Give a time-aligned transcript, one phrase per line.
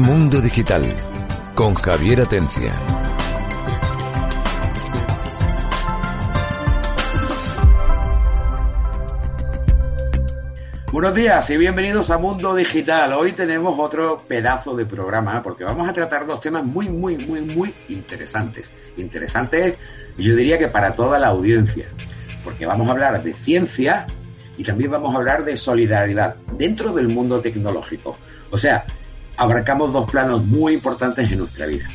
[0.00, 0.96] Mundo Digital
[1.54, 2.72] con Javier Atencia.
[10.90, 13.12] Buenos días y bienvenidos a Mundo Digital.
[13.12, 17.42] Hoy tenemos otro pedazo de programa porque vamos a tratar dos temas muy, muy, muy,
[17.42, 18.72] muy interesantes.
[18.96, 19.76] Interesantes,
[20.16, 21.88] yo diría que para toda la audiencia,
[22.42, 24.06] porque vamos a hablar de ciencia
[24.56, 28.16] y también vamos a hablar de solidaridad dentro del mundo tecnológico.
[28.50, 28.86] O sea,
[29.40, 31.86] abarcamos dos planos muy importantes en nuestra vida.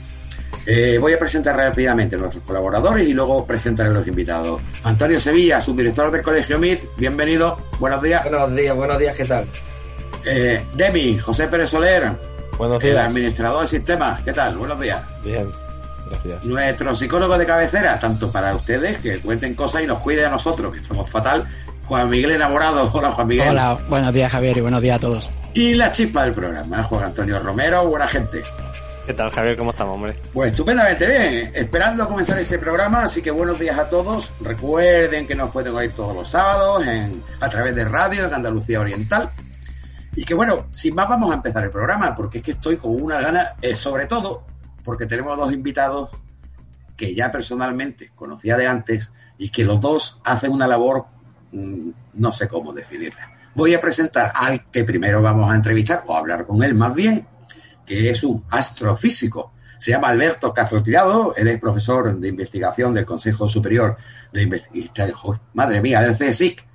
[0.65, 4.59] Eh, voy a presentar rápidamente a nuestros colaboradores y luego presentaré a los invitados.
[4.83, 8.23] Antonio Sevilla, subdirector del Colegio MIT, bienvenido, buenos días.
[8.23, 9.47] Buenos días, buenos días, ¿qué tal?
[10.25, 12.11] Eh, Demi, José Pérez Soler,
[12.57, 13.05] Buenos el días.
[13.05, 14.57] administrador de sistemas, ¿qué tal?
[14.57, 15.01] Buenos días.
[15.23, 15.51] Bien,
[16.09, 16.45] gracias.
[16.47, 20.73] Nuestro psicólogo de cabecera, tanto para ustedes que cuenten cosas y nos cuide a nosotros,
[20.73, 21.47] que estamos fatal,
[21.87, 22.89] Juan Miguel Enamorado.
[22.93, 23.49] Hola, Juan Miguel.
[23.49, 25.31] Hola, buenos días Javier y buenos días a todos.
[25.53, 28.43] Y la chispa del programa, Juan Antonio Romero, buena gente.
[29.05, 29.55] ¿Qué tal, Javier?
[29.55, 30.15] ¿Cómo estamos, hombre?
[30.33, 34.33] Pues estupendamente bien, esperando comenzar este programa, así que buenos días a todos.
[34.41, 38.79] Recuerden que nos pueden oír todos los sábados en, a través de radio en Andalucía
[38.79, 39.29] Oriental.
[40.15, 42.99] Y que bueno, sin más vamos a empezar el programa, porque es que estoy con
[42.99, 44.43] una gana, eh, sobre todo
[44.83, 46.09] porque tenemos dos invitados
[46.97, 51.05] que ya personalmente conocía de antes y que los dos hacen una labor,
[51.51, 53.31] no sé cómo definirla.
[53.53, 57.25] Voy a presentar al que primero vamos a entrevistar, o hablar con él más bien,
[57.85, 59.53] que es un astrofísico.
[59.77, 63.97] Se llama Alberto Castro Tirado, él es profesor de investigación del Consejo Superior
[64.31, 66.65] de Investigación, madre mía, del CSIC,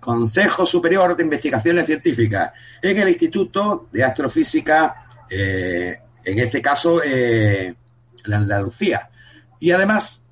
[0.00, 7.74] Consejo Superior de Investigaciones Científicas, en el Instituto de Astrofísica, eh, en este caso, eh,
[8.24, 9.10] la Andalucía.
[9.60, 10.26] Y además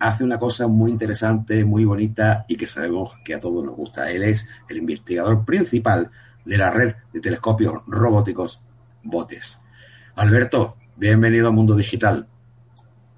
[0.00, 4.10] hace una cosa muy interesante, muy bonita y que sabemos que a todos nos gusta.
[4.10, 6.10] Él es el investigador principal
[6.44, 8.62] de la red de telescopios robóticos
[9.02, 9.60] BOTES.
[10.16, 12.26] Alberto, bienvenido a Mundo Digital.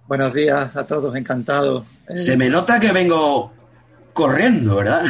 [0.09, 1.87] Buenos días a todos, encantado.
[2.13, 3.53] Se me nota que vengo
[4.13, 5.05] corriendo, ¿verdad?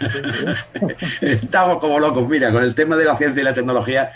[1.20, 2.26] Estamos como locos.
[2.26, 4.10] Mira, con el tema de la ciencia y la tecnología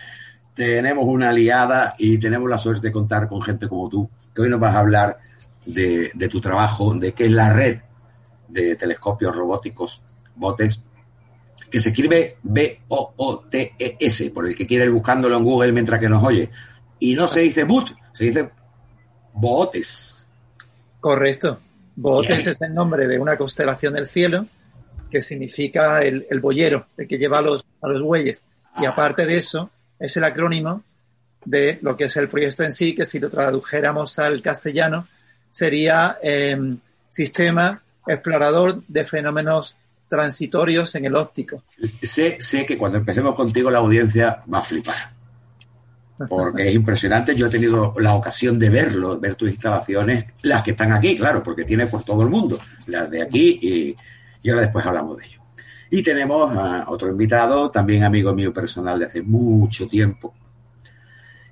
[0.54, 4.48] tenemos una aliada y tenemos la suerte de contar con gente como tú, que hoy
[4.48, 5.27] nos vas a hablar
[5.66, 7.80] de, de tu trabajo, de qué es la red
[8.48, 10.02] de telescopios robóticos,
[10.34, 10.82] botes,
[11.70, 16.24] que se escribe B-O-O-T-E-S, por el que quiere ir buscándolo en Google mientras que nos
[16.24, 16.50] oye.
[16.98, 18.50] Y no se dice boot, se dice
[19.34, 20.26] botes.
[21.00, 21.60] Correcto.
[21.94, 22.50] Bootes Bien.
[22.50, 24.46] es el nombre de una constelación del cielo
[25.10, 28.44] que significa el, el boyero, el que lleva a los, a los bueyes.
[28.80, 30.82] Y aparte de eso, es el acrónimo
[31.44, 35.08] de lo que es el proyecto en sí, que si lo tradujéramos al castellano,
[35.50, 36.76] sería eh,
[37.08, 39.76] Sistema Explorador de Fenómenos
[40.08, 41.64] Transitorios en el Óptico.
[42.02, 44.96] Sé, sé que cuando empecemos contigo la audiencia va a flipar.
[46.28, 47.34] Porque es impresionante.
[47.36, 51.42] Yo he tenido la ocasión de verlo, ver tus instalaciones, las que están aquí, claro,
[51.42, 53.96] porque tienes por todo el mundo, las de aquí y,
[54.42, 55.40] y ahora después hablamos de ello.
[55.90, 60.34] Y tenemos a otro invitado, también amigo mío personal de hace mucho tiempo,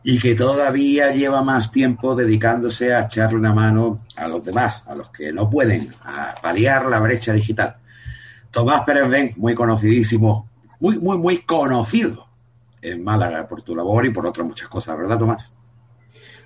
[0.03, 4.95] y que todavía lleva más tiempo dedicándose a echarle una mano a los demás, a
[4.95, 7.77] los que no pueden, a paliar la brecha digital.
[8.51, 10.49] Tomás Pérez Ben, muy conocidísimo,
[10.81, 12.27] muy, muy, muy conocido
[12.81, 15.53] en Málaga por tu labor y por otras muchas cosas, ¿verdad, Tomás?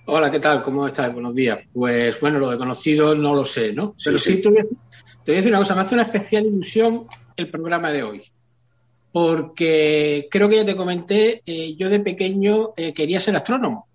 [0.07, 0.63] Hola, ¿qué tal?
[0.63, 1.13] ¿Cómo estás?
[1.13, 1.59] Buenos días.
[1.73, 3.95] Pues bueno, lo de conocido no lo sé, ¿no?
[3.97, 4.43] Sí, Pero sí, sí.
[4.43, 4.69] Te, voy a, te
[5.27, 7.07] voy a decir una cosa, me hace una especial ilusión
[7.37, 8.23] el programa de hoy.
[9.13, 13.89] Porque creo que ya te comenté, eh, yo de pequeño eh, quería ser astrónomo.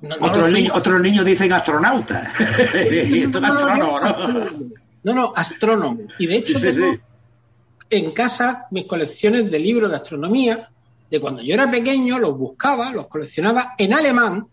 [0.00, 2.32] No, no otros, niños, otros niños dicen astronauta.
[2.90, 4.10] y esto es astrónomo, ¿no?
[5.04, 6.00] No, no, astrónomo.
[6.18, 7.00] Y de hecho sí, tengo sí.
[7.90, 10.68] en casa mis colecciones de libros de astronomía.
[11.10, 14.46] De cuando yo era pequeño, los buscaba, los coleccionaba en alemán,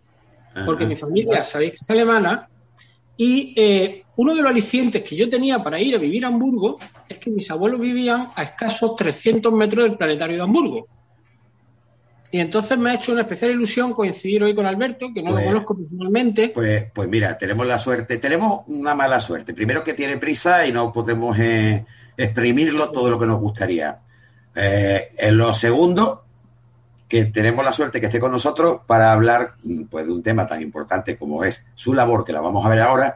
[0.65, 0.89] porque Ajá.
[0.89, 2.47] mi familia, sabéis que es alemana,
[3.17, 6.77] y eh, uno de los alicientes que yo tenía para ir a vivir a Hamburgo
[7.09, 10.87] es que mis abuelos vivían a escasos 300 metros del planetario de Hamburgo.
[12.31, 15.43] Y entonces me ha hecho una especial ilusión coincidir hoy con Alberto, que no Pues-
[15.45, 16.49] lo conozco personalmente.
[16.49, 19.53] Pues, pues mira, tenemos la suerte, tenemos una mala suerte.
[19.53, 21.85] Primero que tiene prisa y no podemos eh,
[22.17, 23.99] exprimirlo todo lo que nos gustaría.
[24.57, 26.23] eh, en lo segundo,
[27.09, 29.55] que tenemos la suerte que esté con nosotros para hablar
[29.91, 32.79] pues, de un tema tan importante como es su labor, que la vamos a ver
[32.79, 33.15] ahora,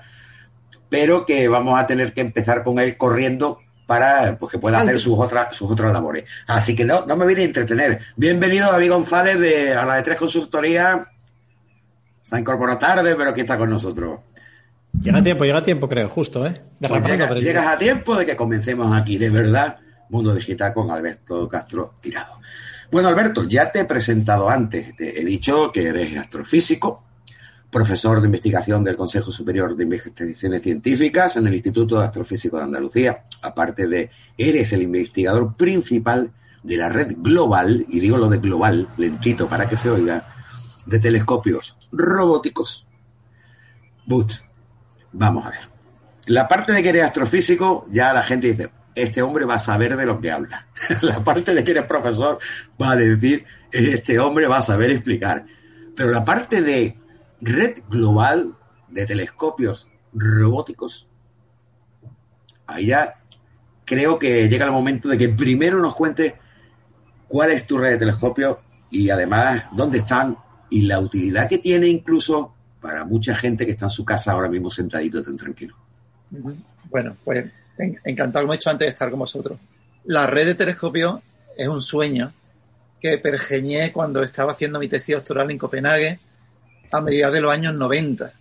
[0.89, 4.99] pero que vamos a tener que empezar con él corriendo para pues, que pueda hacer
[4.99, 6.25] sus otras, sus otras labores.
[6.47, 7.99] Así que no, no me viene a entretener.
[8.15, 11.07] Bienvenido David González de a la de tres consultoría.
[12.23, 14.19] Se ha incorporado tarde, pero aquí está con nosotros.
[15.01, 16.61] Llega a tiempo, llega a tiempo, creo, justo, ¿eh?
[16.79, 19.77] Pues llega, llegas a tiempo de que comencemos aquí, de verdad,
[20.09, 22.39] Mundo Digital con Alberto Castro Tirado.
[22.91, 27.03] Bueno, Alberto, ya te he presentado antes, te he dicho que eres astrofísico,
[27.69, 33.25] profesor de investigación del Consejo Superior de Investigaciones Científicas en el Instituto Astrofísico de Andalucía.
[33.41, 36.31] Aparte de, eres el investigador principal
[36.63, 40.35] de la red global, y digo lo de global, lentito para que se oiga,
[40.85, 42.87] de telescopios robóticos.
[44.05, 44.31] But,
[45.11, 45.59] vamos a ver.
[46.27, 49.95] La parte de que eres astrofísico, ya la gente dice, este hombre va a saber
[49.95, 50.67] de lo que habla.
[51.01, 52.39] la parte de que eres profesor
[52.81, 55.45] va a decir, este hombre va a saber explicar.
[55.95, 56.97] Pero la parte de
[57.41, 58.55] red global
[58.89, 61.07] de telescopios robóticos,
[62.81, 63.15] ya
[63.85, 66.35] creo que llega el momento de que primero nos cuente
[67.27, 68.57] cuál es tu red de telescopios
[68.91, 70.37] y además dónde están
[70.69, 74.47] y la utilidad que tiene incluso para mucha gente que está en su casa ahora
[74.47, 75.75] mismo sentadito tan tranquilo.
[76.89, 77.45] Bueno, pues
[78.03, 79.59] encantado, como he dicho antes, de estar con vosotros.
[80.05, 81.21] La red de telescopios
[81.57, 82.31] es un sueño
[83.01, 86.19] que pergeñé cuando estaba haciendo mi tesis doctoral en Copenhague
[86.91, 88.33] a mediados de los años 90.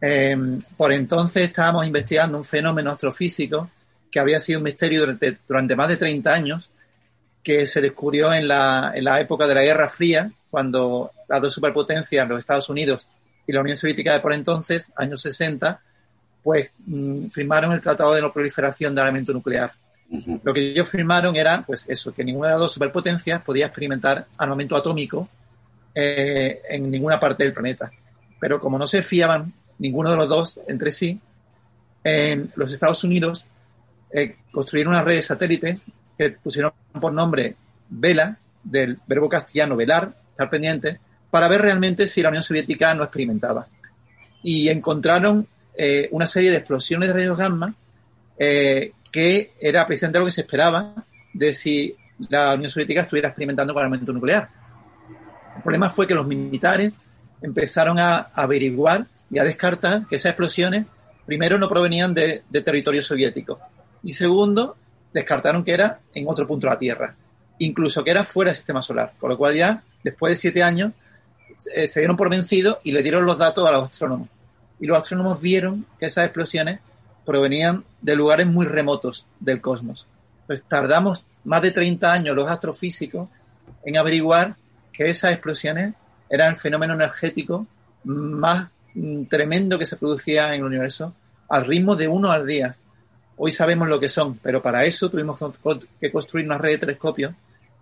[0.00, 3.70] Em, por entonces estábamos investigando un fenómeno astrofísico
[4.10, 6.70] que había sido un misterio durante, durante más de 30 años,
[7.42, 11.52] que se descubrió en la, en la época de la Guerra Fría, cuando las dos
[11.52, 13.06] superpotencias, los Estados Unidos
[13.46, 15.80] y la Unión Soviética de por entonces, años 60,
[16.42, 19.72] pues mm, firmaron el Tratado de No Proliferación de Armamento Nuclear.
[20.44, 24.26] Lo que ellos firmaron era, pues eso, que ninguna de las dos superpotencias podía experimentar
[24.38, 25.28] armamento atómico
[25.96, 27.90] eh, en ninguna parte del planeta.
[28.38, 31.20] Pero como no se fiaban ninguno de los dos entre sí,
[32.54, 33.46] los Estados Unidos
[34.10, 35.82] eh, construyeron una red de satélites
[36.16, 37.56] que pusieron por nombre
[37.88, 40.98] Vela, del verbo castellano velar, estar pendiente,
[41.30, 43.68] para ver realmente si la Unión Soviética no experimentaba.
[44.42, 45.46] Y encontraron
[45.76, 47.74] eh, una serie de explosiones de rayos gamma
[48.38, 50.94] eh, que era precisamente lo que se esperaba
[51.32, 51.94] de si
[52.28, 54.48] la Unión Soviética estuviera experimentando con armamento nuclear.
[55.66, 56.92] Problema fue que los militares
[57.42, 60.86] empezaron a averiguar y a descartar que esas explosiones,
[61.26, 63.58] primero, no provenían de, territorio soviético
[64.04, 64.76] y segundo,
[65.12, 67.16] descartaron que era en otro punto de la Tierra,
[67.58, 69.14] incluso que era fuera del sistema solar.
[69.18, 70.92] Con lo cual ya, después de siete años,
[71.74, 74.28] eh, se dieron por vencidos y le dieron los datos a los astrónomos
[74.78, 76.78] y los astrónomos vieron que esas explosiones
[77.24, 80.06] provenían de lugares muy remotos del cosmos.
[80.46, 83.28] Pues tardamos más de 30 años los astrofísicos
[83.84, 84.54] en averiguar
[84.96, 85.94] que esas explosiones
[86.28, 87.66] eran el fenómeno energético
[88.04, 91.14] más mm, tremendo que se producía en el universo
[91.48, 92.76] al ritmo de uno al día.
[93.36, 95.38] Hoy sabemos lo que son, pero para eso tuvimos
[96.00, 97.34] que construir una red de telescopios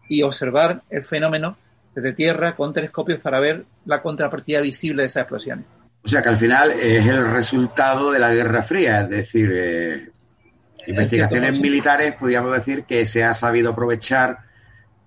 [0.09, 1.57] y observar el fenómeno
[1.95, 5.67] desde Tierra con telescopios para ver la contrapartida visible de esas explosiones.
[6.03, 10.11] O sea que al final es el resultado de la Guerra Fría, es decir, eh,
[10.87, 14.39] investigaciones militares, podríamos decir que se ha sabido aprovechar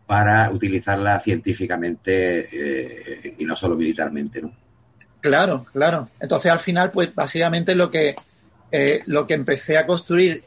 [0.07, 4.51] para utilizarla científicamente eh, y no solo militarmente, ¿no?
[5.19, 6.09] Claro, claro.
[6.19, 8.15] Entonces al final, pues básicamente lo que
[8.71, 10.43] eh, lo que empecé a construir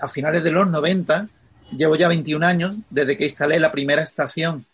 [0.00, 1.28] a finales de los 90,
[1.76, 4.66] llevo ya 21 años desde que instalé la primera estación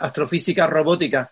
[0.00, 1.30] astrofísica robótica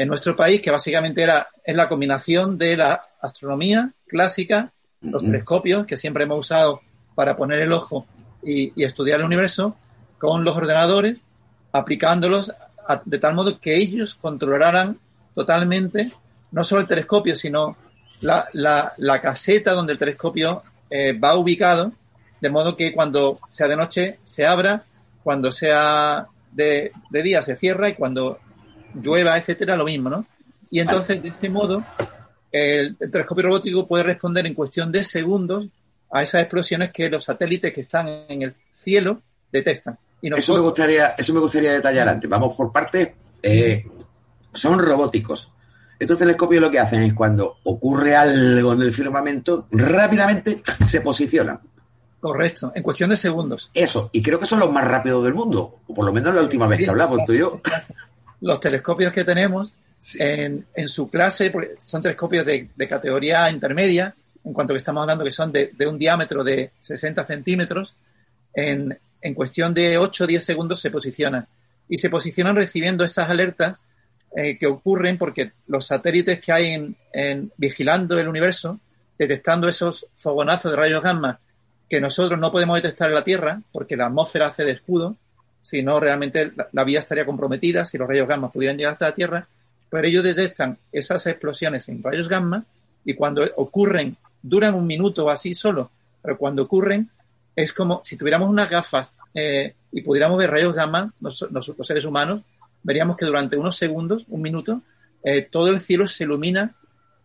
[0.00, 4.72] en nuestro país, que básicamente era, es la combinación de la astronomía clásica,
[5.02, 6.80] los telescopios que siempre hemos usado
[7.14, 8.06] para poner el ojo
[8.42, 9.76] y, estudiar el universo,
[10.18, 11.18] con los ordenadores,
[11.72, 12.52] aplicándolos
[13.04, 14.98] de tal modo que ellos controlaran
[15.34, 16.10] totalmente
[16.50, 17.76] no solo el telescopio, sino
[18.20, 18.46] la,
[18.96, 21.92] la, caseta donde el telescopio eh, va ubicado,
[22.40, 24.84] de modo que cuando sea de noche se abra,
[25.22, 28.40] cuando sea de, de día se cierra y cuando
[28.94, 30.26] llueva, etcétera, lo mismo, ¿no?
[30.70, 31.84] Y entonces, de ese modo,
[32.52, 35.66] el, telescopio robótico puede responder en cuestión de segundos
[36.10, 39.22] a esas explosiones que los satélites que están en el cielo
[39.52, 39.98] detectan.
[40.22, 42.28] Y eso, me gustaría, eso me gustaría detallar antes.
[42.28, 43.10] Vamos por partes.
[43.42, 43.86] Eh,
[44.52, 45.52] son robóticos.
[45.98, 51.60] Estos telescopios lo que hacen es cuando ocurre algo en el firmamento, rápidamente se posicionan.
[52.20, 53.70] Correcto, en cuestión de segundos.
[53.72, 56.42] Eso, y creo que son los más rápidos del mundo, o por lo menos la
[56.42, 57.58] última vez que hablamos tú y yo
[58.40, 59.72] los telescopios que tenemos
[60.18, 65.52] en, su clase, son telescopios de, categoría intermedia, en cuanto que estamos hablando que son
[65.52, 67.96] de, un diámetro de 60 centímetros,
[68.54, 71.46] en, en cuestión de 8 o 10 segundos se posicionan.
[71.88, 73.76] Y se posicionan recibiendo esas alertas
[74.36, 78.78] eh, que ocurren porque los satélites que hay en, vigilando el universo,
[79.18, 81.40] detectando esos fogonazos de rayos gamma
[81.88, 85.16] que nosotros no podemos detectar en la Tierra, porque la atmósfera hace de escudo,
[85.60, 89.14] si no realmente la, vida estaría comprometida si los rayos gamma pudieran llegar hasta la
[89.16, 89.48] Tierra,
[89.90, 92.64] pero ellos detectan esas explosiones en rayos gamma
[93.04, 95.90] y cuando ocurren, duran un minuto o así solo,
[96.22, 97.10] pero cuando ocurren
[97.56, 102.04] es como si tuviéramos unas gafas eh, y pudiéramos ver rayos gamma, nosotros los seres
[102.04, 102.42] humanos,
[102.82, 104.82] veríamos que durante unos segundos, un minuto,
[105.22, 106.74] eh, todo el cielo se ilumina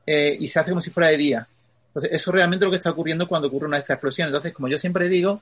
[0.05, 1.47] eh, y se hace como si fuera de día.
[1.87, 4.29] Entonces, eso es realmente lo que está ocurriendo cuando ocurre una de estas explosiones.
[4.31, 5.41] Entonces, como yo siempre digo,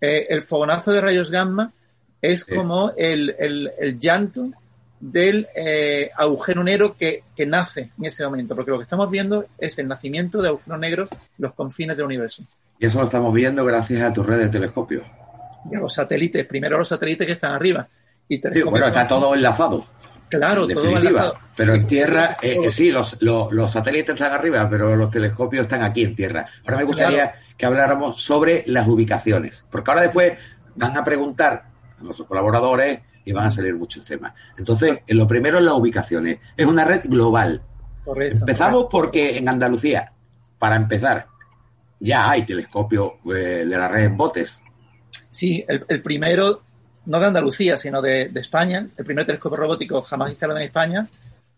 [0.00, 1.72] el fogonazo de rayos gamma
[2.20, 4.50] es como el, el, llanto
[5.00, 5.48] del
[6.14, 9.88] agujero negro que, que, nace en ese momento, porque lo que estamos viendo es el
[9.88, 12.44] nacimiento de agujeros negros los confines del universo.
[12.78, 15.04] Y eso lo estamos viendo gracias a tu red de telescopios.
[15.70, 17.88] Y a los satélites, primero los satélites que están arriba.
[18.28, 19.86] Y sí, pero está todo enlazado.
[20.28, 21.38] Claro, todo enlazado.
[21.56, 25.82] Pero en tierra, eh, eh, sí, los, los, satélites están arriba, pero los telescopios están
[25.82, 26.46] aquí en tierra.
[26.64, 30.34] Ahora me gustaría que habláramos sobre las ubicaciones, porque ahora después
[30.76, 31.64] van a preguntar
[31.98, 34.32] a nuestros colaboradores y van a salir muchos temas.
[34.56, 36.38] Entonces, lo primero es las ubicaciones.
[36.56, 37.62] Es una red global.
[38.04, 40.12] Correcto, Empezamos porque en Andalucía,
[40.58, 41.26] para empezar,
[42.00, 44.62] ya hay telescopios eh, de la red Botes.
[45.30, 46.62] Sí, el, primero,
[47.06, 51.08] no de Andalucía, sino de, España, el primer telescopio robótico jamás instalado en España,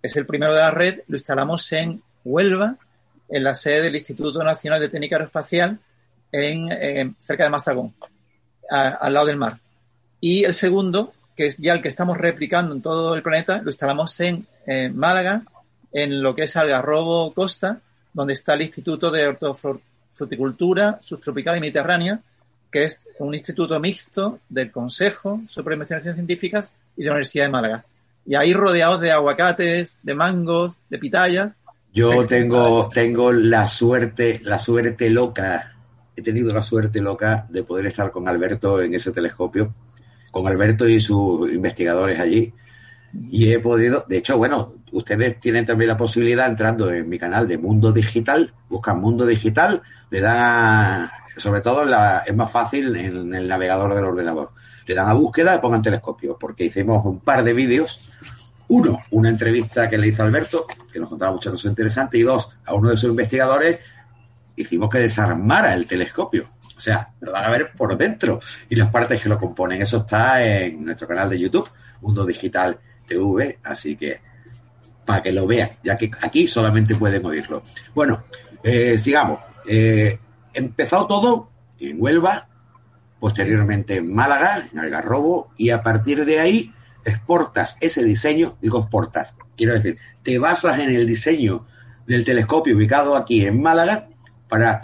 [0.03, 2.77] es el primero de la red, lo instalamos en Huelva,
[3.29, 5.79] en la sede del Instituto Nacional de Técnica Aeroespacial,
[6.33, 7.95] en, cerca de Mazagón,
[8.71, 9.59] al lado del mar.
[10.21, 13.71] Y el segundo, que es ya el que estamos replicando en todo el planeta, lo
[13.71, 14.47] instalamos en
[14.95, 15.43] Málaga,
[15.93, 17.81] en lo que es Algarrobo Costa,
[18.13, 22.21] donde está el Instituto de Ortoflor Fruticultura Subtropical y Mediterránea,
[22.71, 27.51] que es un instituto mixto del Consejo sobre Investigaciones Científicas y de la Universidad de
[27.51, 27.85] Málaga.
[28.27, 31.57] Y ahí rodeados de aguacates, de mangos, de pitayas.
[31.93, 35.75] Yo tengo, tengo la suerte, la suerte loca,
[36.15, 39.75] he tenido la suerte loca de poder estar con Alberto en ese telescopio,
[40.31, 42.53] con Alberto y sus investigadores allí.
[43.31, 47.49] Y he podido, de hecho, bueno, ustedes tienen también la posibilidad entrando en mi canal
[47.49, 51.85] de Mundo Digital, buscan Mundo Digital, le dan, sobre todo
[52.27, 54.51] es más fácil en el navegador del ordenador.
[54.87, 58.11] Le dan a búsqueda y pongan telescopio, porque hicimos un par de vídeos.
[58.69, 62.51] Uno, una entrevista que le hizo Alberto, que nos contaba muchas cosas interesantes, y dos,
[62.65, 63.79] a uno de sus investigadores,
[64.57, 66.51] hicimos que desarmara el telescopio.
[66.77, 69.83] O sea, lo van a ver por dentro y las partes que lo componen.
[69.83, 71.69] Eso está en nuestro canal de YouTube,
[72.01, 74.21] Mundo Digital TV, así que
[75.05, 77.63] para que lo vean, ya que aquí solamente pueden oírlo.
[77.95, 78.25] Bueno,
[78.63, 79.50] eh, sigamos.
[79.73, 80.19] Eh,
[80.53, 81.49] empezó todo
[81.79, 82.49] en Huelva,
[83.21, 86.75] posteriormente en Málaga, en Algarrobo, y a partir de ahí
[87.05, 91.67] exportas ese diseño, digo exportas, quiero decir, te basas en el diseño
[92.05, 94.09] del telescopio ubicado aquí en Málaga
[94.49, 94.81] para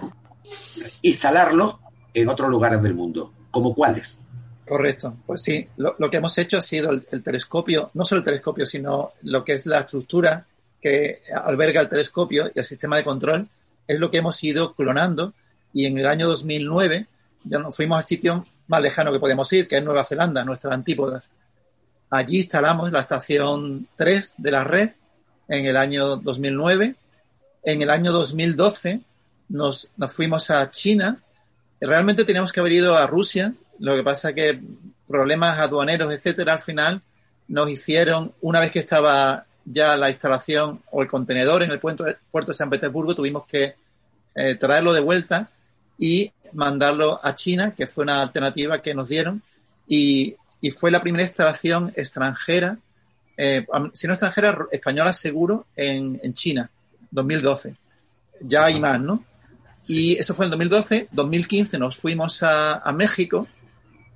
[1.03, 1.81] instalarlo
[2.15, 3.33] en otros lugares del mundo.
[3.51, 4.21] ¿Como cuáles?
[4.69, 8.67] Correcto, pues sí, lo, que hemos hecho ha sido el, telescopio, no solo el telescopio,
[8.67, 10.47] sino lo que es la estructura
[10.81, 13.49] que alberga el telescopio y el sistema de control,
[13.87, 15.35] es lo que hemos ido clonando
[15.73, 17.07] y en el año 2009
[17.45, 20.75] ya nos fuimos al sitio más lejano que podemos ir, que es Nueva Zelanda, nuestras
[20.75, 21.31] antípodas.
[22.11, 24.91] Allí instalamos la estación 3 de la red
[25.49, 26.97] en el año 2009.
[27.63, 29.01] En el año 2012
[29.49, 31.23] nos, nos fuimos a China.
[31.81, 34.61] Realmente teníamos que haber ido a Rusia, lo que pasa que
[35.07, 37.03] problemas aduaneros, etcétera, al final
[37.49, 42.07] nos hicieron, una vez que estaba ya la instalación o el contenedor en el puerto,
[42.31, 43.75] puerto de San Petersburgo, tuvimos que
[44.35, 45.51] eh, traerlo de vuelta
[45.99, 49.43] y mandarlo a China, que fue una alternativa que nos dieron,
[49.87, 50.37] y,
[50.77, 52.77] fue la primera instalación extranjera,
[53.37, 56.69] eh, si no extranjera, española seguro, en, en China,
[57.13, 57.77] 2012.
[58.41, 59.23] Ya hay más, ¿no?
[59.87, 61.09] Y eso fue en 2012.
[61.13, 63.47] 2015 nos fuimos a, a México,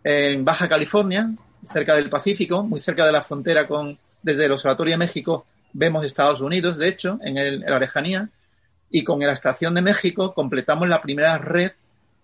[0.02, 1.30] en Baja California,
[1.72, 6.04] cerca del Pacífico, muy cerca de la frontera con, desde el Observatorio de México vemos
[6.04, 8.28] Estados Unidos, de hecho, en, la lejanía,
[8.90, 11.72] y con la Estación de México completamos la primera red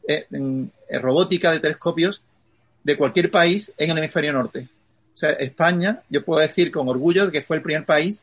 [0.09, 0.27] eh,
[1.01, 2.23] robótica de telescopios
[2.83, 4.69] de cualquier país en el hemisferio norte.
[5.15, 8.23] O sea, España, yo puedo decir con orgullo que fue el primer país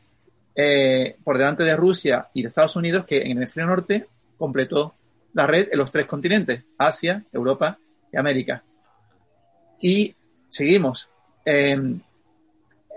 [0.54, 4.06] eh, por delante de Rusia y de Estados Unidos que en el hemisferio norte
[4.38, 4.94] completó
[5.32, 7.78] la red en los tres continentes, Asia, Europa
[8.12, 8.62] y América.
[9.80, 10.14] Y
[10.48, 11.08] seguimos.
[11.44, 12.00] Em,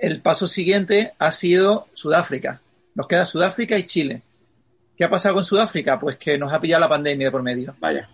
[0.02, 2.62] el paso siguiente ha sido Sudáfrica.
[2.96, 4.22] Nos queda Sudáfrica y Chile.
[4.96, 6.00] ¿Qué ha pasado con Sudáfrica?
[6.00, 7.76] Pues que nos ha pillado la pandemia por medio.
[7.80, 8.10] Vaya.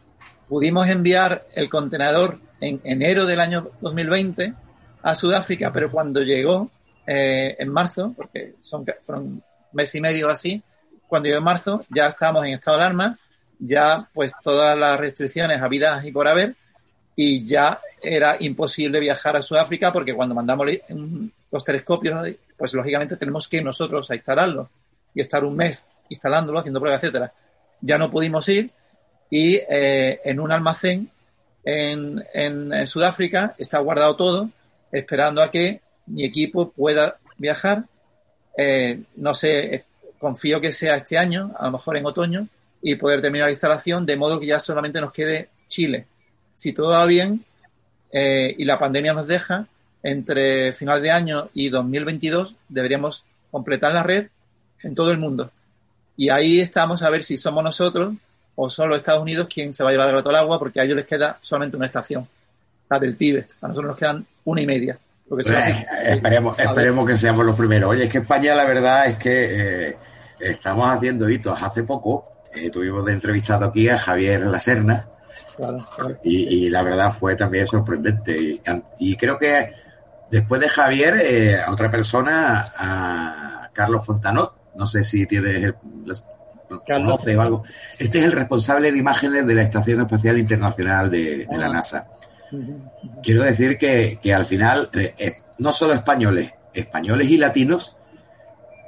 [0.48, 4.54] Pudimos enviar el contenedor en enero del año 2020
[5.02, 6.70] a Sudáfrica, pero cuando llegó
[7.06, 10.62] eh, en marzo, porque son, fueron un mes y medio así,
[11.08, 13.20] cuando llegó en marzo ya estábamos en estado de alarma,
[13.60, 16.56] ya pues todas las restricciones habidas y por haber,
[17.16, 20.68] y ya era imposible viajar a Sudáfrica porque cuando mandamos
[21.54, 24.68] los telescopios, pues lógicamente tenemos que nosotros a instalarlos
[25.14, 27.32] y estar un mes instalándolo, haciendo pruebas, etcétera.
[27.80, 28.72] Ya no pudimos ir
[29.30, 31.12] y eh, en un almacén
[31.64, 34.50] en, Sudáfrica está guardado todo,
[34.92, 37.86] esperando a que mi equipo pueda viajar.
[38.58, 39.86] Eh, no sé,
[40.18, 42.48] confío que sea este año, a lo mejor en otoño,
[42.82, 46.08] y poder terminar la instalación, de modo que ya solamente nos quede Chile.
[46.56, 47.46] Si todo va bien
[48.12, 49.68] eh, y la pandemia nos deja,
[50.04, 54.28] entre final de año y 2022 deberíamos completar la red
[54.84, 55.50] en todo el mundo.
[56.16, 58.14] Y ahí estamos a ver si somos nosotros
[58.56, 60.84] o solo Estados Unidos quien se va a llevar el gato al agua, porque a
[60.84, 62.28] ellos les queda solamente una estación,
[62.90, 63.56] la del Tíbet.
[63.62, 64.98] A nosotros nos quedan una y media.
[65.32, 67.90] Eh, esperemos, esperemos que seamos los primeros.
[67.90, 69.98] Oye, es que España la verdad es que eh,
[70.40, 71.60] estamos haciendo hitos.
[71.62, 75.08] Hace poco eh, tuvimos de entrevistado aquí a Javier Laserna
[76.24, 78.62] Y, la verdad fue también sorprendente.
[79.00, 79.72] Y, creo que
[80.34, 85.76] después de Javier, a otra persona, a Carlos Fontanot, no sé si tienes el,
[86.86, 87.64] conoce o algo.
[88.00, 91.70] Este es el responsable de imágenes de la Estación Espacial Internacional de, la ah.
[91.70, 92.08] NASA.
[93.22, 97.96] Quiero decir que, al final, eh, eh, no solo españoles, españoles y latinos,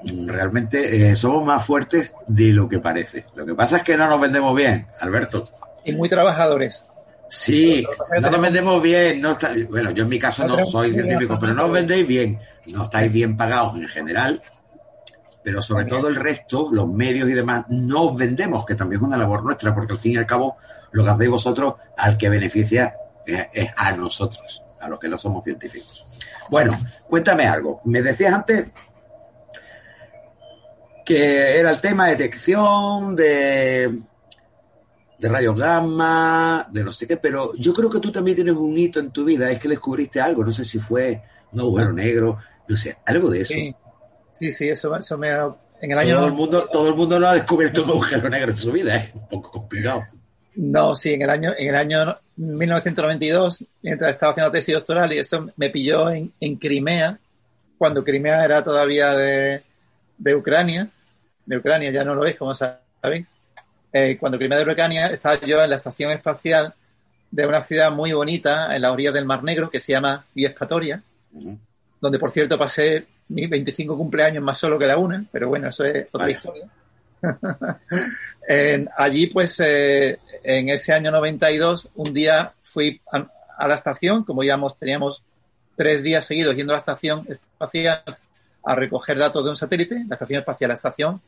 [0.03, 3.25] mm, realmente eh, somos más fuertes de lo que parece.
[3.35, 5.47] Lo que pasa es que no nos vendemos bien, Alberto.
[5.83, 6.85] Y muy trabajadores.
[7.29, 7.85] Sí,
[8.21, 9.21] no nos vendemos bien.
[9.21, 9.37] No
[9.69, 12.39] bueno, yo en mi caso no soy científico, pero no os vendéis bien.
[12.73, 14.41] No estáis bien pagados en general
[15.45, 19.07] pero sobre todo el resto, los medios y demás, no os vendemos, que también es
[19.07, 20.57] una labor nuestra, porque al fin y al cabo
[20.91, 22.95] lo que hacéis vosotros, al que beneficia
[23.27, 26.03] es, a nosotros, a los que no somos científicos.
[26.49, 26.75] Bueno,
[27.07, 27.79] cuéntame algo.
[27.85, 28.71] Me decías antes
[31.05, 33.99] que era el tema de detección de,
[35.17, 38.77] de rayos gamma, de no sé qué, pero yo creo que tú también tienes un
[38.77, 42.37] hito en tu vida, es que descubriste algo, no sé si fue un agujero negro,
[42.67, 43.53] no sé, algo de eso.
[44.31, 45.55] Sí, sí, eso, eso me ha...
[45.81, 46.15] En el año...
[46.15, 48.95] Todo el, mundo, todo el mundo no ha descubierto un agujero negro en su vida,
[48.95, 50.03] es un poco complicado.
[50.55, 55.19] No, sí, en el año, en el año 1992, mientras estaba haciendo tesis doctoral, y
[55.19, 57.19] eso me pilló en, en Crimea,
[57.77, 59.63] cuando Crimea era todavía de,
[60.17, 60.89] de, Ucrania,
[61.45, 63.27] de Ucrania, ya no lo veis, como sabéis.
[63.97, 66.73] Eh, cuando Crimea de Ucrania, estaba yo en la estación espacial
[67.31, 71.01] de una ciudad muy bonita en la orilla del Mar Negro que se llama Viescatoria,
[72.01, 75.85] donde por cierto pasé mi 25 cumpleaños más solo que la una, pero bueno, eso
[75.85, 76.67] es otra historia.
[78.97, 84.59] allí, pues, eh, en ese año 92, un día fui a, la estación, como ya
[84.77, 85.23] teníamos
[85.77, 88.03] tres días seguidos yendo a la estación espacial
[88.61, 91.21] a recoger datos de un satélite, la estación espacial, la estación,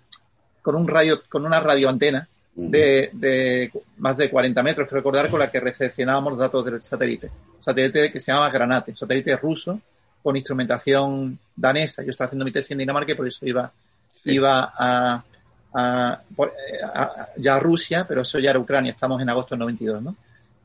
[0.61, 5.39] con un radio, con una radioantena de, de más de 40 metros, que recordar, con
[5.39, 7.27] la que recepcionábamos datos del satélite.
[7.27, 9.79] Un satélite que se llama Granate, un satélite ruso
[10.23, 12.03] con instrumentación danesa.
[12.03, 13.71] Yo estaba haciendo mi tesis en Dinamarca y por eso iba,
[14.25, 15.23] iba a,
[17.37, 20.15] ya a Rusia, pero eso ya era Ucrania, estamos en agosto del 92, ¿no?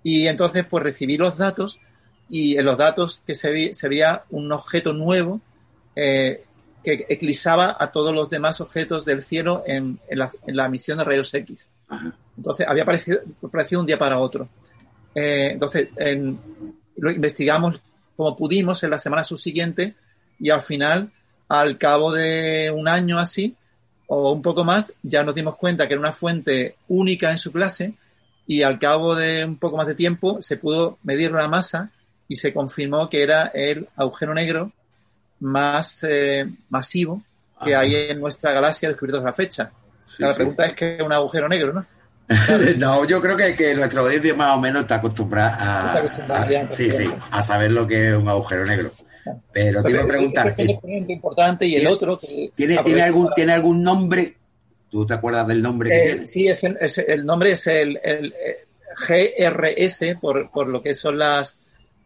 [0.03, 1.79] Y entonces, pues recibí los datos
[2.29, 5.41] y en los datos que se, se veía un objeto nuevo
[5.95, 6.43] eh,
[6.83, 11.69] que eclipsaba a todos los demás objetos del cielo en, la, misión de rayos X.
[12.37, 13.21] Entonces, había aparecido,
[13.81, 14.49] un día para otro.
[15.15, 15.89] Eh, entonces,
[16.97, 17.81] lo investigamos
[18.17, 19.95] como pudimos en la semana subsiguiente
[20.39, 21.13] y al final,
[21.49, 23.57] al cabo de un año así,
[24.07, 27.53] o un poco más, ya nos dimos cuenta que era una fuente única en su
[27.53, 27.95] clase
[28.47, 31.91] y al cabo de un poco más de tiempo se pudo medir la masa
[32.29, 34.73] y se confirmó que era el agujero negro
[35.41, 37.23] más eh, masivo
[37.65, 39.73] que hay en nuestra galaxia descubierto a la fecha.
[40.19, 41.87] La pregunta es qué es un agujero negro, ¿no?
[42.79, 47.09] no, yo creo que, que nuestra audiencia más o menos está acostumbrada a, sí, sí,
[47.31, 48.93] a saber lo que es un agujero negro.
[49.53, 50.55] Pero te iba a preguntar.
[50.57, 50.69] Es
[51.09, 52.19] importante y el otro.
[52.55, 54.37] ¿tiene, ¿tiene, algún, ¿Tiene algún nombre?
[54.91, 56.27] ¿Tú te acuerdas del nombre que eh, tiene?
[56.27, 58.67] Sí, es el, nombre es el, el, eh,
[59.09, 61.59] GRS, por, por, lo que son las,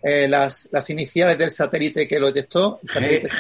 [0.03, 2.81] eh, las, las, iniciales del satélite que lo detectó.
[2.83, 3.33] GRS.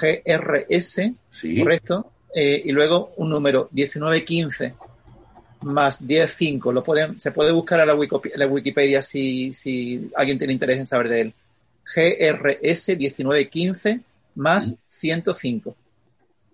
[0.00, 1.60] GRS, sí.
[1.60, 2.10] correcto.
[2.34, 4.74] Eh, y luego un número 1915
[5.62, 6.72] más 105.
[6.72, 11.08] Lo pueden, se puede buscar a la, Wikipedia, si, si, alguien tiene interés en saber
[11.08, 11.34] de él.
[11.84, 14.00] GRS 1915
[14.36, 15.76] más 105.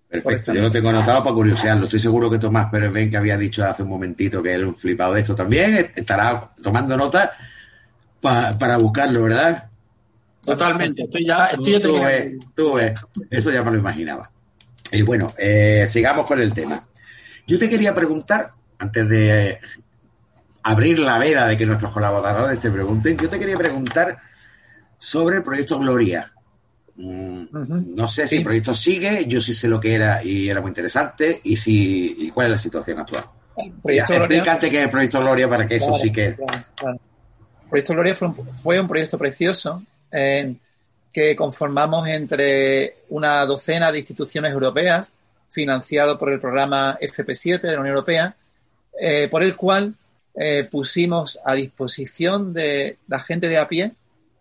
[0.09, 1.85] Perfecto, yo lo tengo anotado para curiosearlo.
[1.85, 4.75] Estoy seguro que Tomás Pérez Ben, que había dicho hace un momentito que él un
[4.75, 7.33] flipado de esto también, estará tomando nota
[8.21, 9.67] para buscarlo, ¿verdad?
[10.41, 12.93] Totalmente, estoy ya, estoy ya tú, ves, tú ves,
[13.29, 14.31] eso ya me lo imaginaba.
[14.91, 16.85] Y bueno, eh, sigamos con el tema.
[17.45, 19.59] Yo te quería preguntar, antes de
[20.63, 24.17] abrir la veda de que nuestros colaboradores te pregunten, yo te quería preguntar
[24.97, 26.31] sobre el proyecto Gloria.
[26.95, 30.61] Mm, no sé si el proyecto sigue, yo sí sé lo que era y era
[30.61, 33.25] muy interesante, y si y cuál es la situación actual.
[33.83, 36.25] Explícate qué es el proyecto Gloria para que eso sí que.
[36.25, 40.59] El proyecto Gloria fue un, fue un proyecto precioso en
[41.11, 45.11] que conformamos entre una docena de instituciones europeas,
[45.49, 48.35] financiado por el programa FP7 de la Unión Europea,
[48.99, 49.95] eh, por el cual
[50.35, 53.93] eh, pusimos a disposición de la gente de a pie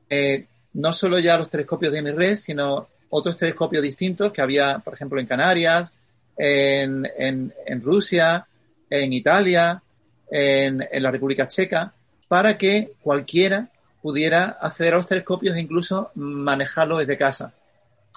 [0.08, 4.94] eh, no solo ya los telescopios de MRES, sino otros telescopios distintos que había, por
[4.94, 5.92] ejemplo, en Canarias,
[6.36, 8.46] en, en, Rusia,
[8.90, 9.82] en Italia,
[10.30, 11.94] en, la República Checa,
[12.28, 13.70] para que cualquiera
[14.06, 17.52] pudiera acceder a los telescopios e incluso manejarlos desde casa.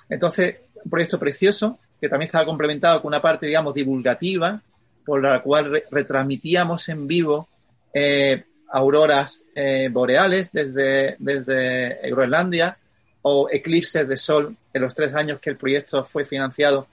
[0.08, 4.62] Entonces, un proyecto precioso que también estaba complementado con una parte, digamos, divulgativa,
[5.04, 7.50] por la cual retransmitíamos en vivo
[7.92, 12.78] eh, auroras eh, boreales desde, desde Groenlandia
[13.24, 16.86] o eclipses de sol en los tres años que el proyecto fue financiado,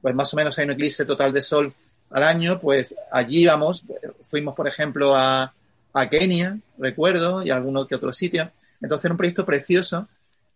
[0.00, 1.72] pues más o menos hay un eclipse total de sol
[2.10, 3.84] al año, pues allí vamos,
[4.24, 5.54] fuimos por ejemplo a,
[5.92, 8.50] a Kenia, recuerdo, y a alguno que otro sitio.
[8.80, 10.08] Entonces era un proyecto precioso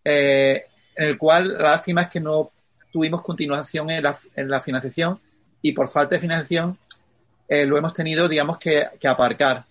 [0.04, 2.50] eh, en el cual la lástima es que no
[2.92, 5.20] tuvimos continuación en la, en la financiación
[5.60, 6.78] y por falta de financiación
[7.48, 9.64] eh, lo hemos tenido, digamos, que, que, aparcar.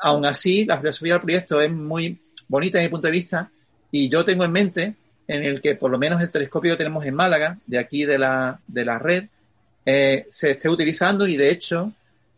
[0.00, 3.50] Aún así, la filosofía del proyecto es muy bonita desde mi punto de vista
[3.90, 4.94] y yo tengo en mente
[5.26, 8.18] en el que por lo menos el telescopio que tenemos en Málaga, de aquí de
[8.18, 9.24] la, de la red,
[9.84, 11.92] eh, se esté utilizando y de hecho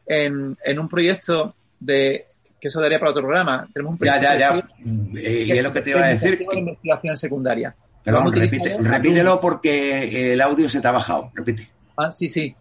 [0.07, 2.27] en, en un proyecto de
[2.61, 3.69] que eso daría para otro programa.
[3.73, 4.69] Tenemos un ya, ya, ya.
[5.17, 6.39] Eh, y es lo que te iba a decir.
[6.39, 7.75] De investigación secundaria.
[8.05, 11.31] Perdón, repite, repítelo porque el audio se te ha bajado.
[11.35, 11.69] Repite.
[11.97, 12.55] Ah, sí, sí.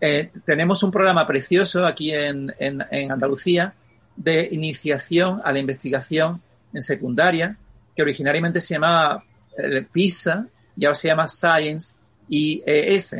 [0.00, 3.74] Eh, tenemos un programa precioso aquí en, en, en, Andalucía
[4.16, 7.56] de iniciación a la investigación en secundaria,
[7.96, 9.24] que originariamente se llamaba
[9.56, 11.94] eh, PISA y ahora se llama Science
[12.28, 13.16] IES.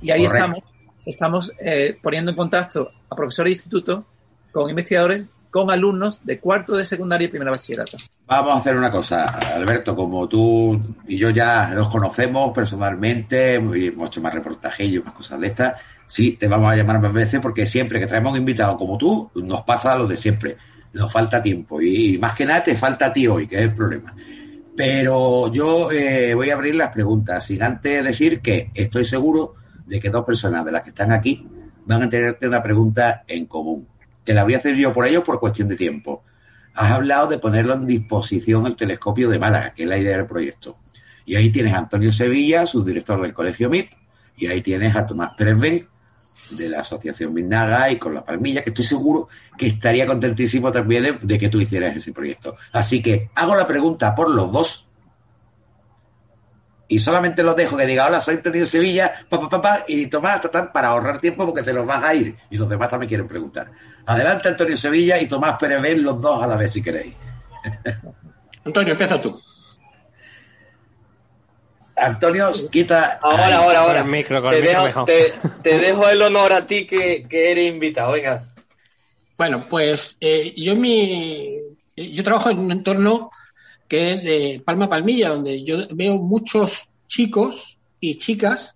[0.00, 0.58] Y ahí estamos,
[1.06, 4.06] estamos eh, poniendo en contacto a profesores de instituto
[4.50, 7.98] con investigadores con alumnos de cuarto de secundaria y primera bachillerato.
[8.26, 14.08] Vamos a hacer una cosa, Alberto, como tú y yo ya nos conocemos personalmente, hemos
[14.08, 15.74] hecho más reportajes y más cosas de estas,
[16.06, 19.30] sí, te vamos a llamar más veces porque siempre que traemos un invitado como tú,
[19.34, 20.56] nos pasa lo de siempre,
[20.94, 23.74] nos falta tiempo y más que nada te falta a ti hoy, que es el
[23.74, 24.14] problema.
[24.74, 30.00] Pero yo eh, voy a abrir las preguntas, sin antes decir que estoy seguro de
[30.00, 31.46] que dos personas de las que están aquí
[31.84, 33.91] van a tenerte una pregunta en común.
[34.24, 36.22] Te la voy a hacer yo por ello por cuestión de tiempo.
[36.74, 40.26] Has hablado de ponerlo en disposición el telescopio de Málaga, que es la idea del
[40.26, 40.78] proyecto.
[41.24, 43.92] Y ahí tienes a Antonio Sevilla, subdirector del Colegio MIT,
[44.36, 45.86] y ahí tienes a Tomás Pérez
[46.50, 51.18] de la Asociación Minaga y con la Palmilla, que estoy seguro que estaría contentísimo también
[51.22, 52.56] de, que tú hicieras ese proyecto.
[52.72, 54.88] Así que hago la pregunta por los dos
[56.88, 60.88] y solamente los dejo que diga, hola, soy Antonio Sevilla, papá, papá, y Tomás, para
[60.88, 62.36] ahorrar tiempo porque te los vas a ir.
[62.50, 63.70] Y los demás también quieren preguntar.
[64.06, 67.14] Adelante, Antonio Sevilla y Tomás Pérez, los dos a la vez si queréis.
[68.64, 69.38] Antonio, empieza tú.
[71.96, 73.20] Antonio, quita.
[73.22, 74.04] Ahora, ahora, ahora.
[74.04, 78.12] Micro, te, dejo, te, dejo, el honor a ti que, eres invitado.
[78.12, 78.48] Venga.
[79.36, 81.58] Bueno, pues eh, yo mi,
[81.96, 83.30] yo trabajo en un entorno
[83.88, 88.74] que es de Palma Palmilla, donde yo veo muchos chicos y chicas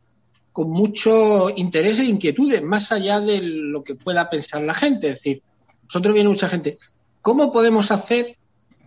[0.56, 5.08] con mucho interés e inquietudes, más allá de lo que pueda pensar la gente.
[5.08, 5.42] Es decir,
[5.84, 6.78] nosotros viene mucha gente.
[7.20, 8.38] ¿Cómo podemos hacer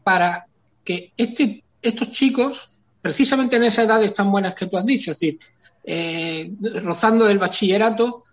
[0.04, 0.48] para
[0.84, 2.72] que este, estos chicos,
[3.04, 5.40] precisamente en esa edad tan buenas que tú has dicho, es decir,
[5.84, 6.52] eh,
[6.82, 8.24] rozando el bachillerato,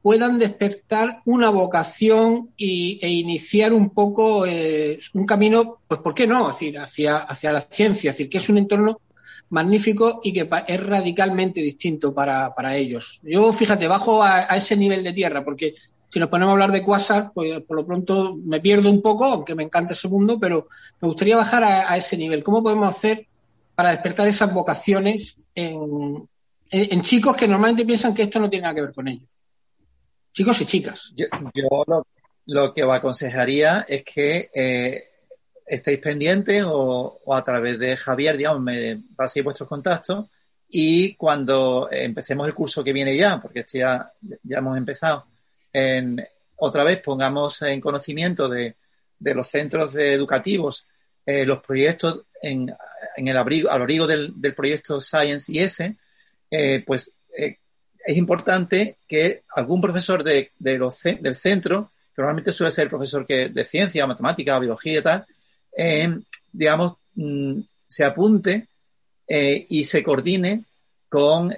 [0.00, 6.26] puedan despertar una vocación y, e iniciar un poco eh, un camino, pues ¿por qué
[6.26, 6.48] no?
[6.48, 9.02] Es decir, hacia, hacia la ciencia, es decir, que es un entorno
[9.50, 13.20] magnífico y que es radicalmente distinto para, para ellos.
[13.22, 15.74] Yo, fíjate, bajo a, ese nivel de tierra, porque
[16.08, 19.24] si nos ponemos a hablar de Quasar, pues por lo pronto me pierdo un poco,
[19.26, 20.68] aunque me encanta ese mundo, pero
[21.00, 22.42] me gustaría bajar a, ese nivel.
[22.42, 23.26] ¿Cómo podemos hacer
[23.74, 26.28] para despertar esas vocaciones en,
[26.70, 29.28] en, chicos que normalmente piensan que esto no tiene nada que ver con ellos?
[30.32, 31.12] Chicos y chicas.
[31.14, 31.26] Yo,
[32.46, 35.04] lo, que os aconsejaría es que eh,
[35.66, 40.26] estéis pendientes o, a través de Javier, digamos, me paséis vuestros contactos
[40.68, 45.26] y cuando empecemos el curso que viene ya, porque este ya, ya hemos empezado,
[45.72, 46.24] en,
[46.56, 48.76] otra vez pongamos en conocimiento de,
[49.18, 50.86] de los centros educativos
[51.26, 52.72] los proyectos en,
[53.16, 55.78] el abrigo, al abrigo del, proyecto Science IS,
[56.86, 57.10] pues
[58.06, 63.48] es importante que algún profesor de, los, del centro, que normalmente suele ser profesor que,
[63.48, 65.26] de ciencia, matemática, biología y tal,
[66.52, 68.68] digamos, mm, se apunte
[69.28, 70.64] y se coordine
[71.08, 71.52] con,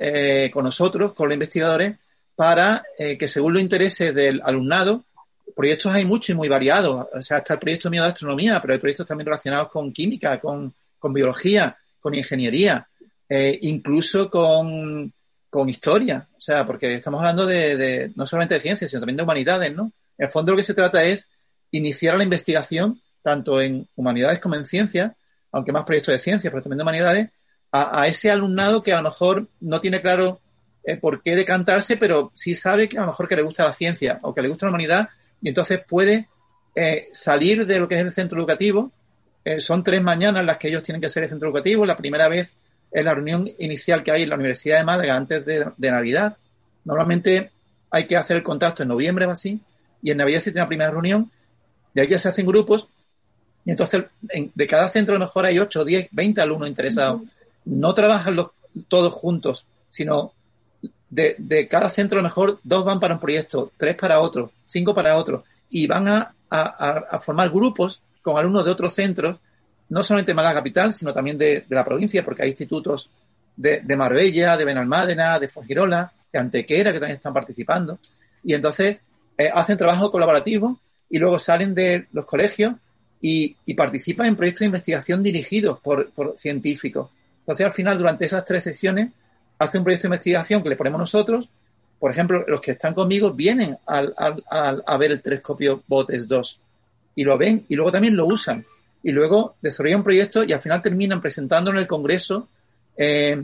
[0.53, 1.97] con nosotros, con los investigadores,
[2.35, 5.05] para que según los intereses del alumnado,
[5.59, 7.09] proyectos hay muchos y muy variados.
[7.13, 10.39] O sea, está el proyecto mío de astronomía, pero hay proyectos también relacionados con química,
[10.39, 10.73] con,
[11.13, 12.87] biología, con ingeniería,
[13.29, 15.13] eh, incluso con,
[15.67, 16.29] historia.
[16.37, 19.91] O sea, porque estamos hablando de, no solamente de ciencias, sino también de humanidades, ¿no?
[20.17, 21.29] En el fondo lo que se trata es
[21.73, 25.13] iniciar la investigación, tanto en humanidades como en ciencias,
[25.53, 27.31] aunque más proyectos de ciencias, pero también de humanidades,
[27.71, 30.41] a, ese alumnado que a lo mejor no tiene claro
[30.85, 33.73] eh, por qué decantarse, pero sí sabe que a lo mejor que le gusta la
[33.73, 35.09] ciencia o que le gusta la humanidad
[35.43, 36.29] y entonces puede
[36.75, 38.91] eh, salir de lo que es el centro educativo.
[39.45, 41.85] Eh, son tres mañanas las que ellos tienen que ser el centro educativo.
[41.85, 42.55] La primera vez
[42.91, 46.37] es la reunión inicial que hay en la Universidad de Málaga antes de, Navidad.
[46.85, 47.51] Normalmente
[47.91, 49.61] hay que hacer el contacto en noviembre o así,
[50.03, 51.31] y en Navidad se tiene la primera reunión,
[51.95, 52.89] de ahí ya se hacen grupos,
[53.69, 57.21] y entonces de cada centro a lo mejor hay 8, 10, 20 alumnos interesados.
[57.67, 58.49] No trabajan los,
[58.89, 60.33] todos juntos, sino
[61.11, 64.95] de, cada centro a lo mejor dos van para un proyecto, tres para otro, cinco
[64.95, 66.35] para otro, y van a,
[67.21, 69.37] formar grupos con alumnos de otros centros,
[69.91, 73.11] no solamente de Málaga Capital, sino también de, la provincia, porque hay institutos
[73.55, 77.99] de, Marbella, de Benalmádena, de Fongirola, de Antequera, que también están participando,
[78.43, 78.97] y entonces
[79.37, 82.73] eh, hacen trabajo colaborativo y luego salen de los colegios
[83.21, 87.11] y, participan en proyectos de investigación dirigidos por, por científicos.
[87.41, 89.11] Entonces, al final, durante esas tres sesiones,
[89.59, 91.51] hace un proyecto de investigación que le ponemos nosotros.
[91.99, 96.61] Por ejemplo, los que están conmigo vienen al, a ver el telescopio BOTES 2
[97.17, 98.65] y lo ven y luego también lo usan.
[99.03, 102.49] Y luego desarrollan un proyecto y al final terminan presentando en el Congreso
[102.97, 103.43] eh,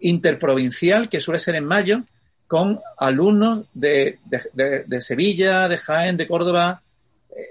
[0.00, 2.02] interprovincial, que suele ser en mayo,
[2.46, 6.82] con alumnos de, de, Sevilla, de Jaén, de Córdoba,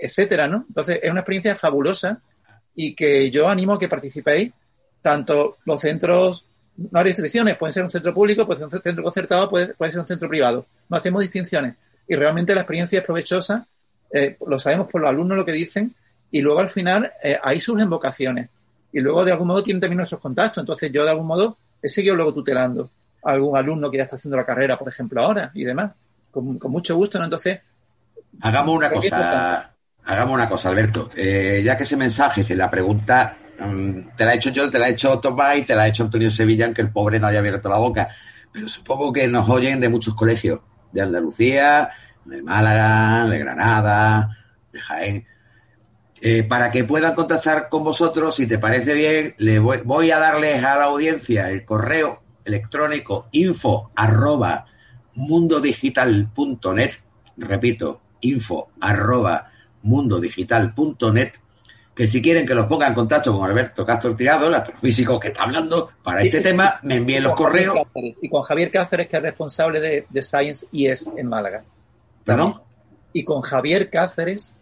[0.02, 0.66] etcétera, ¿no?
[0.68, 2.22] Entonces, es una experiencia fabulosa
[2.76, 4.52] y que yo animo a que participéis,
[5.02, 6.46] tanto los centros
[6.78, 9.92] no hay restricciones, puede ser un centro público, puede ser un centro concertado, puede, puede
[9.92, 10.66] ser un centro privado.
[10.90, 11.76] No hacemos distinciones.
[12.08, 13.66] Y realmente la experiencia es provechosa,
[14.12, 15.96] eh, lo sabemos por los alumnos lo que dicen,
[16.32, 18.50] y luego al final eh, ahí surgen vocaciones.
[18.92, 20.62] Y luego de algún modo tienen también nuestros contactos.
[20.62, 22.90] Entonces yo de algún modo he seguido luego tutelando
[23.24, 25.92] a algún alumno que ya está haciendo la carrera, por ejemplo, ahora y demás.
[26.32, 27.26] Con, mucho gusto, ¿no?
[27.26, 27.60] Entonces.
[28.42, 29.75] Hagamos una cosa,
[30.06, 31.10] hagamos una cosa, Alberto.
[31.16, 34.80] Eh, ya que ese mensaje, se la pregunta Mm, te la he hecho yo, te
[34.80, 37.28] la he hecho Tomás y te la ha hecho Antonio Sevilla, aunque el pobre no
[37.28, 38.10] haya abierto la boca.
[38.52, 40.60] Pero supongo que nos oyen de muchos colegios,
[40.92, 41.90] de Andalucía,
[42.26, 44.38] de Málaga, de Granada,
[44.72, 45.28] de Jaén.
[46.22, 50.64] Eh, para que puedan contactar con vosotros, si te parece bien, le voy, a darles
[50.64, 54.66] a la audiencia el correo electrónico info arroba
[55.16, 56.92] mundodigital.net,
[57.38, 59.52] repito, info arroba
[59.86, 61.32] mundodigital.net
[61.96, 65.30] que si quieren que los ponga en contacto con Alberto Castro Tirado, el astrofísico que
[65.30, 67.78] está hablando para este tema, me envíen los correos.
[68.22, 71.64] y con Javier Cáceres, que es responsable de, de Science es en Málaga.
[72.26, 72.62] ¿Perdón?
[73.14, 74.56] Y con Javier Cáceres,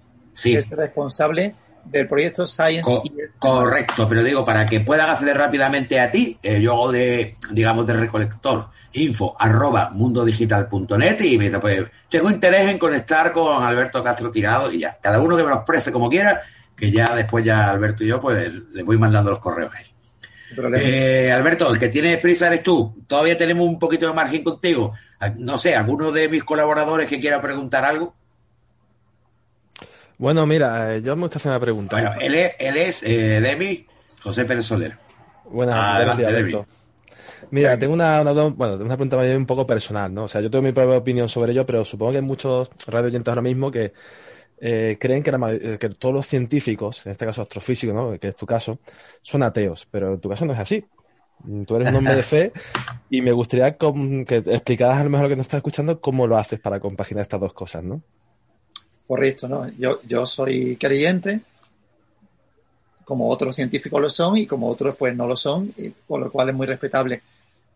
[0.44, 1.56] que es responsable
[1.86, 2.90] del proyecto Science
[3.38, 7.86] Correcto, pero digo, para que puedan acceder rápidamente a ti, eh, yo hago de, digamos,
[7.86, 14.04] de recolector info arroba mundodigital.net y me dice, pues tengo interés en conectar con Alberto
[14.04, 14.98] Castro Tirado y ya.
[15.02, 16.42] Cada uno que me lo exprese como quiera
[16.76, 19.88] que ya después ya Alberto y yo pues le voy mandando los correos a él.
[20.76, 23.04] Eh, Alberto, el que tiene prisa eres tú.
[23.08, 24.94] Todavía tenemos un poquito de margen contigo.
[25.38, 28.14] No sé, ¿alguno de mis colaboradores que quiera preguntar algo?
[30.24, 31.98] Bueno, mira, eh, yo me gusta hacer una pregunta.
[31.98, 33.86] Bueno, él es, él es eh, Demi
[34.22, 34.98] José Pérez Soler.
[35.52, 36.66] Buenas, Alberto.
[37.52, 40.24] Mira, tengo una, bueno, una pregunta un poco personal, ¿no?
[40.24, 43.08] O sea, yo tengo mi propia opinión sobre ello, pero supongo que hay muchos radio
[43.08, 43.92] oyentes ahora mismo que
[44.62, 48.18] eh, creen que, eh, que, todos los científicos, en este caso astrofísicos, ¿no?
[48.18, 48.80] que es tu caso,
[49.22, 50.86] son ateos, pero en tu caso no es así.
[51.68, 52.54] Tú eres un hombre de fe
[53.10, 56.62] y me gustaría que explicaras a lo mejor que nos estás escuchando cómo lo haces
[56.62, 58.02] para compaginar estas dos cosas, ¿no?
[59.08, 59.70] Correcto, ¿no?
[59.78, 61.42] Yo, yo soy creyente,
[63.04, 66.32] como otros científicos lo son y como otros pues no lo son, y por lo
[66.32, 67.22] cual es muy respetable.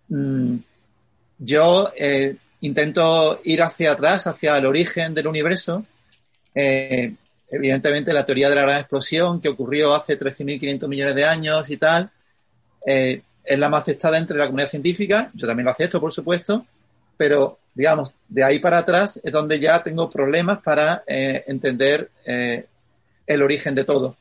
[0.10, 0.56] Mm,
[1.40, 5.86] yo eh, intento ir hacia atrás, hacia el origen del universo,
[6.56, 7.14] eh,
[7.50, 11.78] evidentemente, la teoría de la gran explosión que ocurrió hace 13.500 millones de años y
[11.78, 12.10] tal,
[12.86, 15.30] eh, es la más aceptada entre la comunidad científica.
[15.34, 16.66] Yo también lo acepto, por supuesto,
[17.18, 23.42] pero digamos, de ahí para atrás es donde ya tengo problemas para eh, entender el
[23.44, 24.16] origen de todo.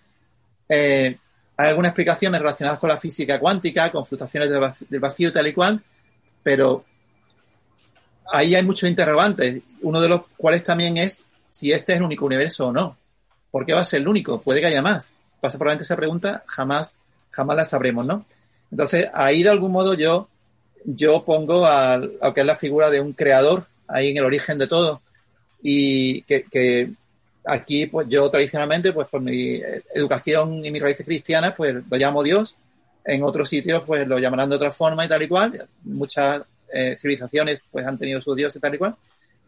[0.68, 1.16] hay
[1.56, 4.50] algunas explicaciones relacionadas con la física cuántica, con fluctuaciones
[4.90, 5.82] del vacío, tal y cual,
[6.42, 6.84] pero
[8.30, 12.26] ahí hay muchos interrogantes, uno de los cuales también es si este es el único
[12.26, 12.96] universo o no.
[13.50, 14.40] ¿Por qué va a ser el único?
[14.42, 15.10] Puede que haya más.
[15.40, 16.94] Pasa probablemente esa pregunta, jamás,
[17.30, 18.26] jamás la sabremos, ¿no?
[18.70, 20.28] Entonces, ahí de algún modo yo,
[20.86, 24.58] yo pongo a, lo que es la figura de un creador ahí en el origen
[24.58, 25.02] de todo.
[25.62, 26.92] Y que, que
[27.44, 29.60] aquí, pues yo tradicionalmente, pues por mi
[29.94, 32.56] educación y mis raíces cristianas, pues lo llamo Dios.
[33.04, 35.68] En otros sitios, pues lo llamarán de otra forma y tal y cual.
[35.84, 38.96] Muchas eh, civilizaciones, pues han tenido sus dioses y tal y cual.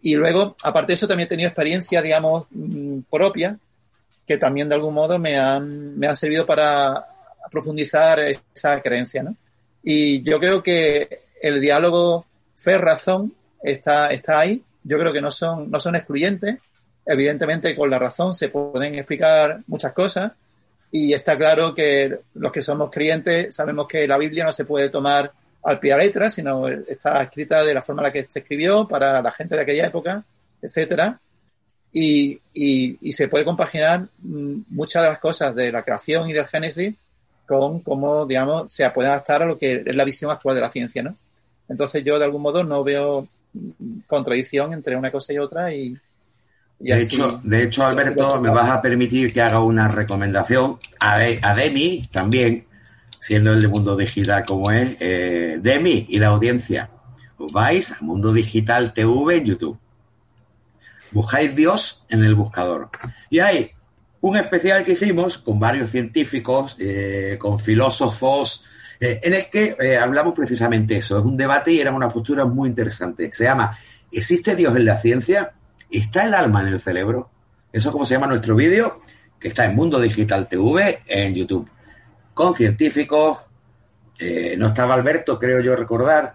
[0.01, 3.59] Y luego, aparte de eso, también he tenido experiencia, digamos, mm, propia,
[4.27, 7.07] que también de algún modo me han, me han servido para
[7.51, 9.37] profundizar esa creencia, ¿no?
[9.83, 14.63] Y yo creo que el diálogo fe-razón está, está ahí.
[14.85, 16.59] Yo creo que no son, no son excluyentes,
[17.11, 20.33] Evidentemente, con la razón se pueden explicar muchas cosas
[20.93, 24.91] y está claro que los que somos creyentes sabemos que la Biblia no se puede
[24.91, 28.41] tomar al pie la letra, sino está escrita de la forma en la que se
[28.41, 30.23] escribió para la gente de aquella época,
[30.61, 31.19] etcétera.
[31.91, 36.47] Y, y, se puede compaginar mm, muchas de las cosas de la creación y del
[36.47, 36.95] Génesis
[37.47, 40.71] con cómo, digamos, se puede adaptar a lo que es la visión actual de la
[40.71, 41.17] ciencia, ¿no?
[41.69, 43.29] Entonces yo, de algún modo, no veo
[44.07, 45.97] contradicción entre una cosa y otra y,
[46.79, 51.55] de, hecho, de hecho, Alberto, me vas a permitir que haga una recomendación a, a
[51.55, 52.67] Demi también,
[53.19, 54.97] siendo el de Mundo Digital como es.
[55.01, 56.91] Eh, Demi y la audiencia,
[57.37, 59.79] os vais a Mundo Digital TV en YouTube.
[61.11, 62.91] Buscáis Dios en el buscador.
[63.29, 63.73] Y hay
[64.21, 68.65] un especial que hicimos con varios científicos, eh, con filósofos,
[69.01, 71.19] eh, en el que hablamos precisamente eso.
[71.19, 73.31] Es un debate y era una postura muy interesante.
[73.33, 73.77] Se llama
[74.11, 75.53] ¿Existe Dios en la ciencia?
[75.91, 77.31] ¿Está el alma en el cerebro?
[77.73, 79.01] Eso es como se llama nuestro vídeo,
[79.39, 81.69] que está en Mundo Digital TV en YouTube.
[82.35, 83.39] Con científicos.
[84.19, 86.35] Eh, no estaba Alberto, creo yo recordar.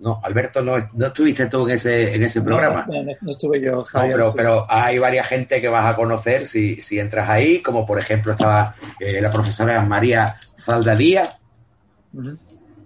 [0.00, 2.84] No, Alberto, no, no estuviste tú en ese, en ese programa.
[3.20, 4.18] No, estuve yo, Javier.
[4.34, 8.32] pero, hay varias gente que vas a conocer si, si entras ahí, como por ejemplo
[8.32, 11.22] estaba eh, la profesora María Zaldalía,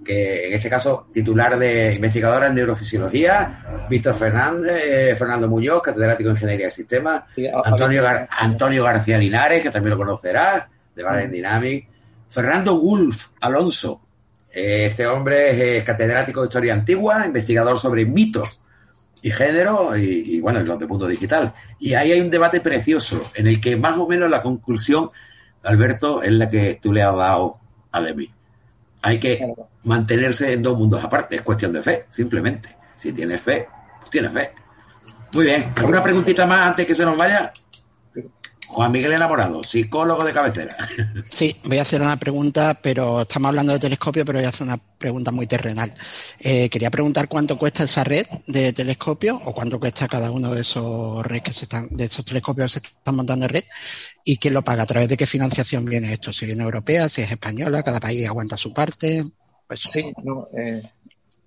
[0.05, 6.29] que en este caso titular de investigadora en neurofisiología, Víctor Fernández, eh, Fernando Muñoz, catedrático
[6.29, 7.25] de Ingeniería de Sistemas,
[7.65, 11.89] Antonio, Antonio García Linares, que también lo conocerá, de Valen Dynamic,
[12.29, 14.01] Fernando Wolf Alonso,
[14.57, 18.59] eh, este hombre es eh, catedrático de Historia Antigua, investigador sobre mitos
[19.21, 21.53] y género y, bueno, en los de punto digital.
[21.79, 25.11] Y ahí hay un debate precioso en el que más o menos la conclusión,
[25.63, 27.59] Alberto, es la que tú le has dado
[27.93, 28.31] a Demi.
[29.07, 31.37] Hay que mantenerse en dos mundos aparte.
[31.37, 32.75] Es cuestión de fe, simplemente.
[32.97, 33.69] Si tienes fe,
[34.01, 34.51] pues tienes fe.
[35.33, 35.73] Muy bien.
[35.77, 37.53] ¿Alguna preguntita más antes que se nos vaya?
[38.69, 40.77] Juan Miguel Enamorado, psicólogo de cabecera.
[41.31, 44.67] Sí, voy a hacer una pregunta, pero estamos hablando de telescopio, pero voy a hacer
[44.67, 45.95] una pregunta muy terrenal.
[46.41, 50.63] Eh, quería preguntar cuánto cuesta esa red de telescopio o cuánto cuesta cada uno de
[50.63, 53.65] esos red que se están, de esos telescopios que se están montando en red
[54.25, 57.23] y quién lo paga, a través de qué financiación viene esto, si viene europea, si
[57.23, 59.25] es española, cada país aguanta su parte.
[59.67, 60.13] Pues, sí,
[60.57, 60.83] eh,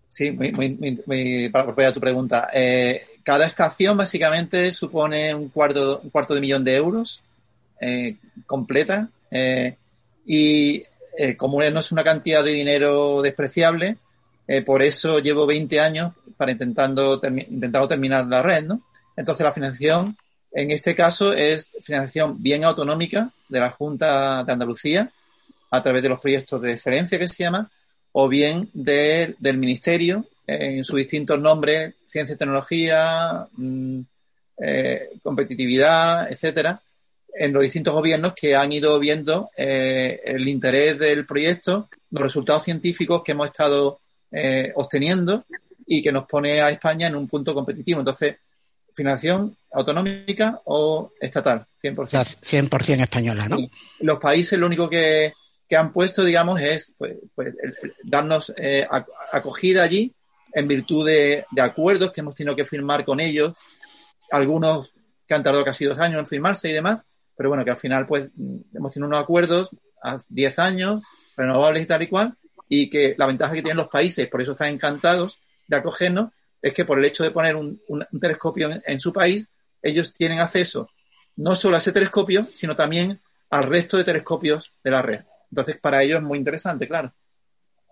[0.08, 2.50] sí, muy, muy, muy, para tu pregunta.
[2.54, 7.22] Eh, cada estación básicamente supone un cuarto, un cuarto de millón de euros
[7.80, 8.16] eh,
[8.48, 9.76] completa eh,
[10.26, 10.84] y
[11.16, 13.98] eh, como no es una cantidad de dinero despreciable,
[14.66, 18.82] por eso llevo 20 años para intentando, intentando terminar la red, ¿no?
[19.16, 20.18] Entonces la financiación
[20.52, 25.12] en este caso es financiación bien autonómica de la Junta de Andalucía
[25.70, 27.70] a través de los proyectos de excelencia que se llama,
[28.12, 34.02] o bien del Ministerio en sus distintos nombres, ciencia y tecnología, mm,
[34.62, 36.82] eh, competitividad, etcétera,
[37.34, 42.64] en los distintos gobiernos que han ido viendo eh, el interés del proyecto, los resultados
[42.64, 45.46] científicos que hemos estado eh, obteniendo
[45.86, 48.00] y que nos pone a España en un punto competitivo.
[48.00, 48.36] Entonces,
[48.94, 52.10] financiación autonómica o estatal, 100%.
[52.10, 53.60] 100% española, ¿no?
[54.00, 55.32] Los países lo único que,
[55.72, 57.54] han puesto, digamos, es pues, pues
[58.04, 58.52] darnos
[59.32, 60.14] acogida allí
[60.54, 63.54] en virtud de, acuerdos que hemos tenido que firmar con ellos,
[64.32, 64.94] algunos
[65.28, 67.04] que han tardado casi dos años en firmarse y demás,
[67.36, 68.30] pero bueno, que al final pues
[68.74, 69.70] hemos tenido unos acuerdos
[70.04, 71.04] a 10 años,
[71.38, 72.38] renovables y tal y cual,
[72.68, 76.32] y que la ventaja que tienen los países, por eso están encantados de acogernos,
[76.62, 77.80] es que por el hecho de poner un,
[78.20, 79.48] telescopio en, su país,
[79.82, 80.90] ellos tienen acceso
[81.36, 85.22] no solo a ese telescopio, sino también al resto de telescopios de la red.
[85.50, 87.14] Entonces, para ellos es muy interesante, claro.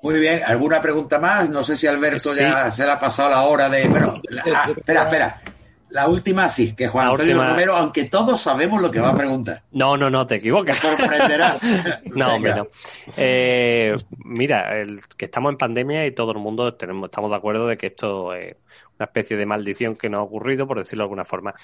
[0.01, 1.49] Muy bien, ¿alguna pregunta más?
[1.49, 3.87] No sé si Alberto ya se le ha pasado la hora de.
[3.87, 4.21] Bueno,
[4.53, 5.41] ah, espera, espera.
[5.89, 9.63] La última sí, que Juan Antonio Romero, aunque todos sabemos lo que va a preguntar.
[9.71, 10.81] No, no, no, te equivocas.
[10.81, 11.61] Te sorprenderás.
[12.05, 12.67] no, hombre, no.
[13.15, 13.95] Eh,
[14.25, 17.77] mira, el, que estamos en pandemia y todo el mundo tenemos, estamos de acuerdo de
[17.77, 18.57] que esto es
[18.99, 21.55] una especie de maldición que nos ha ocurrido, por decirlo de alguna forma.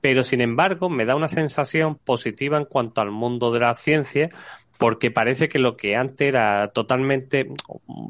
[0.00, 4.28] Pero, sin embargo, me da una sensación positiva en cuanto al mundo de la ciencia,
[4.78, 7.48] porque parece que lo que antes era totalmente,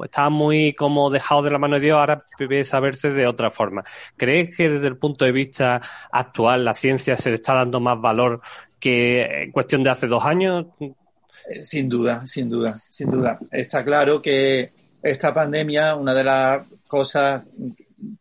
[0.03, 2.23] estaba muy como dejado de la mano de Dios, ahora
[2.71, 3.83] a verse de otra forma.
[4.17, 5.81] ¿Crees que desde el punto de vista
[6.11, 8.41] actual la ciencia se le está dando más valor
[8.79, 10.67] que en cuestión de hace dos años?
[10.79, 13.39] Eh, sin duda, sin duda, sin duda.
[13.51, 14.71] Está claro que
[15.01, 17.43] esta pandemia, una de las cosas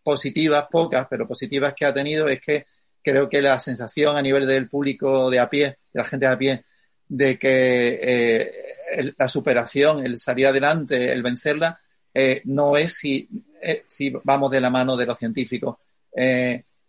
[0.03, 2.67] positivas, pocas, pero positivas que ha tenido es que
[3.03, 6.33] creo que la sensación a nivel del público de a pie, de la gente de
[6.33, 6.65] a pie,
[7.09, 11.81] de que eh, la superación, el salir adelante, el vencerla,
[12.13, 13.29] eh, no es si,
[13.63, 15.77] eh, si, vamos de la mano de los científicos.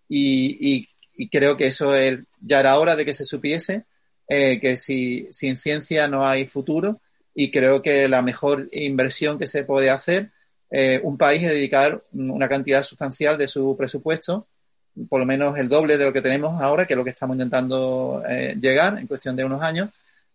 [0.08, 0.88] Y,
[1.32, 1.92] creo que eso
[2.42, 3.86] ya era hora de que se supiese,
[4.28, 7.02] que si, sin ciencia no hay futuro
[7.36, 10.32] y creo que la mejor inversión que se puede hacer
[11.04, 14.48] un país es dedicar una cantidad sustancial de su presupuesto
[15.08, 17.36] por lo menos el doble de lo que tenemos ahora, que es lo que estamos
[17.36, 18.24] intentando
[18.60, 19.90] llegar en cuestión de unos años,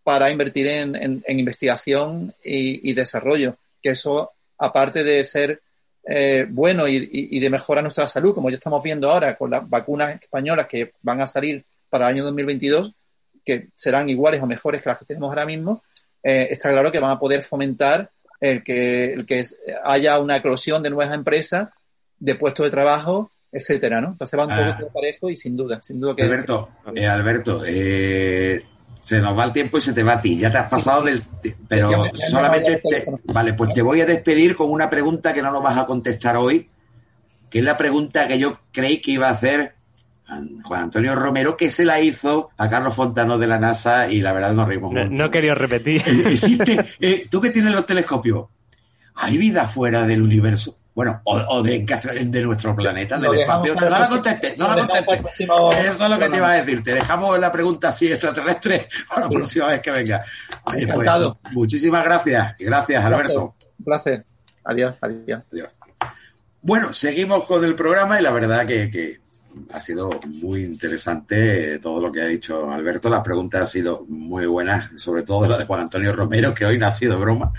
[0.05, 5.63] para invertir en, investigación y, desarrollo, que eso, aparte de ser
[6.07, 10.21] eh, bueno y, de mejorar nuestra salud, como ya estamos viendo ahora con las vacunas
[10.21, 12.93] españolas que van a salir para el año 2022,
[13.43, 15.83] que serán iguales o mejores que las que tenemos ahora mismo,
[16.23, 19.45] eh, está claro que van a poder fomentar el que, el que
[19.85, 21.71] haya una eclosión de nuevas empresas,
[22.19, 24.09] de puestos de trabajo, etcétera, ¿no?
[24.09, 24.93] Entonces va un poco ah.
[24.93, 26.25] parejo y sin duda, sin duda que...
[26.25, 28.65] Alberto, eh, Alberto, eh,
[29.01, 30.37] se nos va el tiempo y se te va a ti.
[30.37, 31.23] Ya te has pasado del.
[31.69, 32.83] Pero solamente.
[33.27, 36.37] vale, pues te voy a despedir con una pregunta que no nos vas a contestar
[36.37, 36.69] hoy,
[37.49, 39.75] que es la pregunta que yo creí que iba a hacer
[40.65, 44.33] Juan Antonio Romero, que se la hizo a Carlos Fontano de la NASA y la
[44.33, 44.93] verdad nos rimos.
[44.93, 46.03] No, no quería repetir.
[46.27, 46.85] Existe.
[47.01, 48.47] Eh, Tú que tienes los telescopios,
[49.15, 50.77] ¿hay vida fuera del universo?
[50.95, 53.75] Bueno, o, de, de, nuestro planeta, del espacio.
[53.75, 55.41] No la contestes, no la contestes.
[55.41, 56.85] Eso es lo que te iba a decir.
[56.85, 60.25] Te dejamos la pregunta así extraterrestre para la próxima vez que venga.
[60.67, 61.11] Oye, pues,
[61.51, 62.55] muchísimas gracias.
[62.61, 63.57] Gracias, Alberto.
[63.79, 64.25] Un placer.
[64.65, 65.43] Adiós, adiós.
[65.53, 65.69] Adiós.
[66.63, 69.21] Bueno, seguimos con el programa y la verdad que, que
[69.73, 73.11] ha sido muy interesante todo lo que ha dicho Alberto.
[73.11, 76.79] Las preguntas han sido muy buenas, sobre todo la de Juan Antonio Romero, que hoy
[76.79, 77.53] no ha sido broma.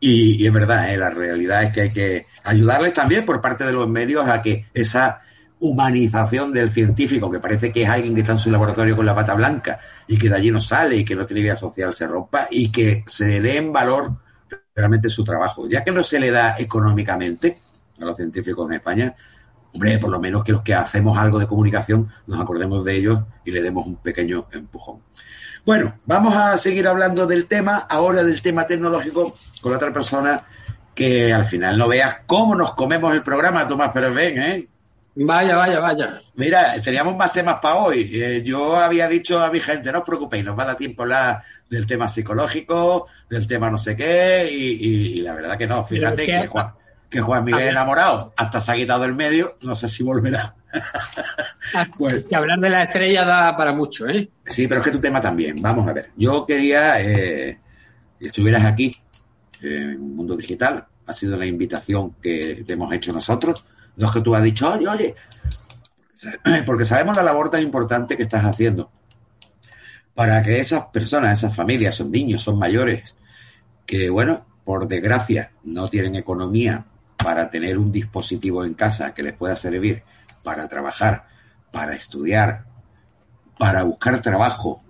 [0.00, 0.96] Y, es verdad, ¿eh?
[0.96, 4.66] la realidad es que hay que ayudarles también por parte de los medios a que
[4.72, 5.20] esa
[5.60, 9.14] humanización del científico, que parece que es alguien que está en su laboratorio con la
[9.14, 12.06] pata blanca y que de allí no sale y que no tiene vida social, se
[12.06, 14.12] rompa y que se dé en valor
[14.74, 15.68] realmente su trabajo.
[15.68, 17.58] Ya que no se le da económicamente
[18.00, 19.16] a los científicos en España,
[19.72, 23.20] hombre, por lo menos que los que hacemos algo de comunicación nos acordemos de ellos
[23.44, 25.00] y le demos un pequeño empujón.
[25.64, 30.42] Bueno, vamos a seguir hablando del tema, ahora del tema tecnológico, con otra persona
[30.94, 34.68] que al final no veas cómo nos comemos el programa, Tomás Pérez ven, ¿eh?
[35.20, 36.20] Vaya, vaya, vaya.
[36.36, 38.08] Mira, teníamos más temas para hoy.
[38.12, 41.02] Eh, yo había dicho a mi gente, no os preocupéis, nos va a dar tiempo
[41.02, 45.84] hablar del tema psicológico, del tema no sé qué, y, la verdad que no.
[45.84, 46.72] Fíjate que Juan,
[47.08, 50.54] que Juan Miguel enamorado hasta se ha quitado del medio, no sé si volverá.
[51.74, 54.28] Ah, pues, que hablar de la estrella da para mucho, ¿eh?
[54.46, 55.56] Sí, pero es que tu tema también.
[55.60, 56.10] Vamos a ver.
[56.16, 57.58] Yo quería eh,
[58.18, 58.94] que estuvieras aquí
[59.62, 60.86] en el mundo digital.
[61.06, 63.64] Ha sido la invitación que te hemos hecho nosotros.
[63.96, 65.14] No es que tú has dicho, oye, oye,
[66.66, 68.90] porque sabemos la labor tan importante que estás haciendo
[70.14, 73.16] para que esas personas, esas familias, son niños, son mayores,
[73.86, 76.84] que, bueno, por desgracia, no tienen economía
[77.22, 80.02] para tener un dispositivo en casa que les pueda servir
[80.42, 81.26] para trabajar,
[81.70, 82.64] para estudiar,
[83.58, 84.82] para buscar trabajo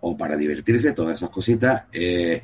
[0.00, 2.42] o para divertirse, todas esas cositas, eh,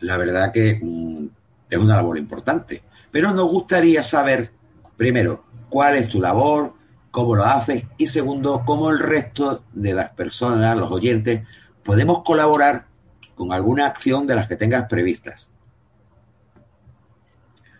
[0.00, 1.26] la verdad que mm,
[1.68, 2.82] es una labor importante.
[3.10, 4.52] Pero nos gustaría saber,
[4.96, 6.74] primero, cuál es tu labor,
[7.10, 11.46] cómo lo haces y segundo, cómo el resto de las personas, los oyentes,
[11.82, 12.86] podemos colaborar
[13.34, 15.49] con alguna acción de las que tengas previstas.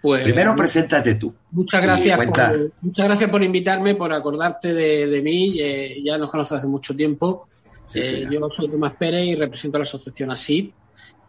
[0.00, 1.34] Pues, Primero, preséntate tú.
[1.50, 5.56] Muchas gracias, por, muchas gracias por invitarme, por acordarte de, mí.
[5.60, 7.48] Eh, ya nos conoces hace mucho tiempo.
[7.94, 10.70] Eh, yo soy Tomás Pérez y represento a la asociación ASID.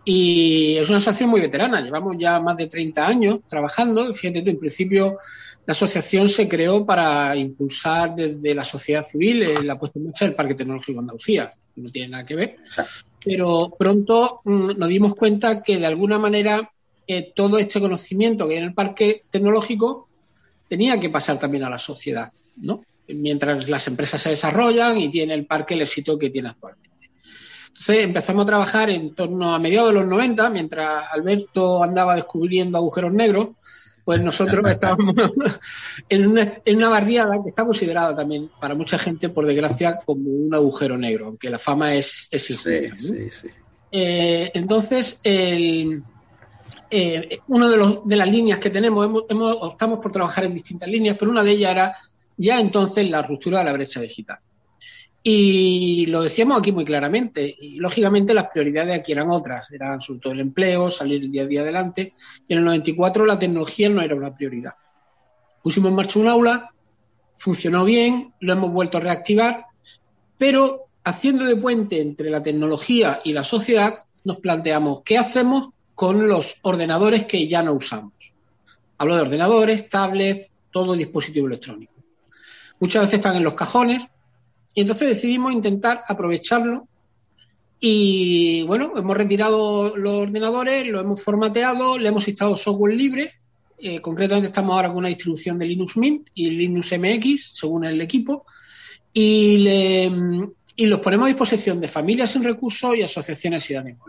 [0.04, 1.82] Y es una asociación muy veterana.
[1.82, 4.14] Llevamos ya más de 30 años trabajando.
[4.14, 5.18] Fíjate tú, en principio
[5.66, 10.34] la asociación se creó para impulsar desde la sociedad civil la puesta en marcha del
[10.34, 11.52] Parque Tecnológico de Andalucía.
[11.76, 12.56] No tiene nada que ver.
[13.24, 16.72] Pero pronto mm, nos dimos cuenta que de alguna manera
[17.36, 20.08] todo este conocimiento que hay en el parque tecnológico
[20.68, 22.84] tenía que pasar también a la sociedad, ¿no?
[23.14, 26.90] mientras las empresas se desarrollan y tiene el parque el éxito que tiene actualmente.
[27.68, 32.78] Entonces empezamos a trabajar en torno a mediados de los 90, mientras Alberto andaba descubriendo
[32.78, 33.50] agujeros negros,
[34.04, 35.16] pues nosotros estábamos
[36.10, 40.30] en una, en una barriada que está considerada también para mucha gente, por desgracia, como
[40.30, 43.00] un agujero negro, aunque la fama es, es injusta.
[43.00, 43.48] Sí, sí,
[43.94, 46.04] eh, entonces, el,
[46.92, 50.90] eh, una de, de, las líneas que tenemos, hemos, hemos, optamos por trabajar en distintas
[50.90, 51.96] líneas, pero una de ellas era
[52.38, 54.40] ya entonces la ruptura de la brecha digital.
[55.24, 60.20] Y lo decíamos aquí muy claramente, y lógicamente las prioridades aquí eran otras, eran sobre
[60.20, 62.14] todo el empleo, salir el día a día adelante,
[62.48, 64.74] y en el 94 la tecnología no era una prioridad.
[65.62, 66.74] Pusimos en marcha un aula,
[67.38, 69.66] funcionó bien, lo hemos vuelto a reactivar,
[70.40, 75.70] pero haciendo de puente entre la tecnología y la sociedad, nos planteamos qué hacemos
[76.02, 78.14] con los ordenadores que ya no usamos.
[78.98, 81.94] Hablo de ordenadores, tablets, todo dispositivo electrónico.
[82.80, 84.08] Muchas veces están en los cajones,
[84.74, 86.88] y entonces decidimos intentar aprovecharlo
[87.80, 93.34] y bueno, hemos retirado los ordenadores, lo hemos formateado, le hemos instalado software libre.
[93.78, 98.02] Eh, concretamente estamos ahora con una distribución de Linux Mint y Linux MX, según el
[98.02, 98.48] equipo,
[99.14, 99.68] y,
[100.78, 104.04] y los ponemos a disposición de familias sin recursos y asociaciones sin ánimo.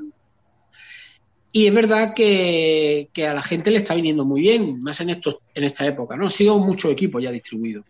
[1.52, 5.38] Y es verdad que, a la gente le está viniendo muy bien, más en, estos,
[5.54, 6.30] en esta época, ¿no?
[6.30, 7.84] Sido muchos equipos ya distribuidos.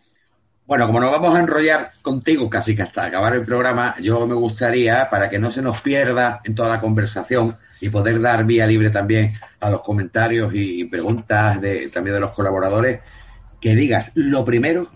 [0.65, 4.33] Bueno, como nos vamos a enrollar contigo casi que hasta acabar el programa, yo me
[4.33, 8.67] gustaría, para que no se nos pierda en toda la conversación y poder dar vía
[8.67, 13.01] libre también a los comentarios y preguntas de, también de los colaboradores,
[13.59, 14.89] que digas lo primero,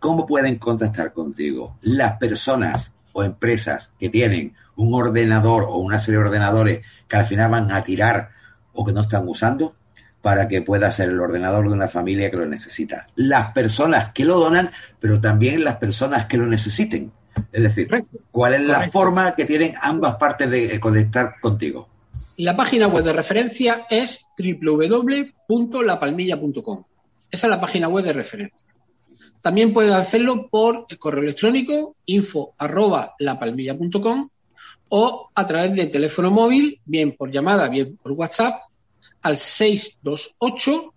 [0.00, 6.18] cómo pueden contactar contigo las personas o empresas que tienen un ordenador o una serie
[6.18, 8.28] de ordenadores que al final van a tirar
[8.74, 9.74] o que no están usando
[10.20, 13.06] para que pueda ser el ordenador de una familia que lo necesita.
[13.16, 17.10] Las personas que lo donan, pero también las personas que lo necesiten.
[17.52, 17.88] Es decir,
[18.30, 21.88] ¿cuál es la forma que tienen ambas partes de conectar contigo?
[22.36, 26.84] La página web de referencia es www.lapalmilla.com.
[27.30, 28.65] Esa es la página web de referencia.
[29.46, 34.28] También puedes hacerlo por correo electrónico info@lapalmilla.com
[34.88, 38.62] o a través de teléfono móvil, bien por llamada, bien por WhatsApp
[39.22, 40.92] al 628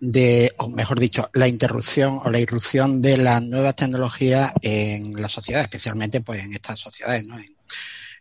[0.00, 5.28] de, o mejor dicho, la interrupción o la irrupción de las nuevas tecnologías en la
[5.28, 7.38] sociedad, especialmente pues en estas sociedades, ¿no?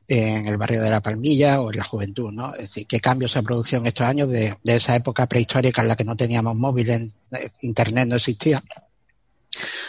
[0.08, 2.54] en el barrio de La Palmilla o en la juventud, ¿no?
[2.54, 5.96] Es decir, qué cambios se producido en estos años de, esa época prehistórica en la
[5.96, 8.64] que no teníamos móviles, eh, internet no existía.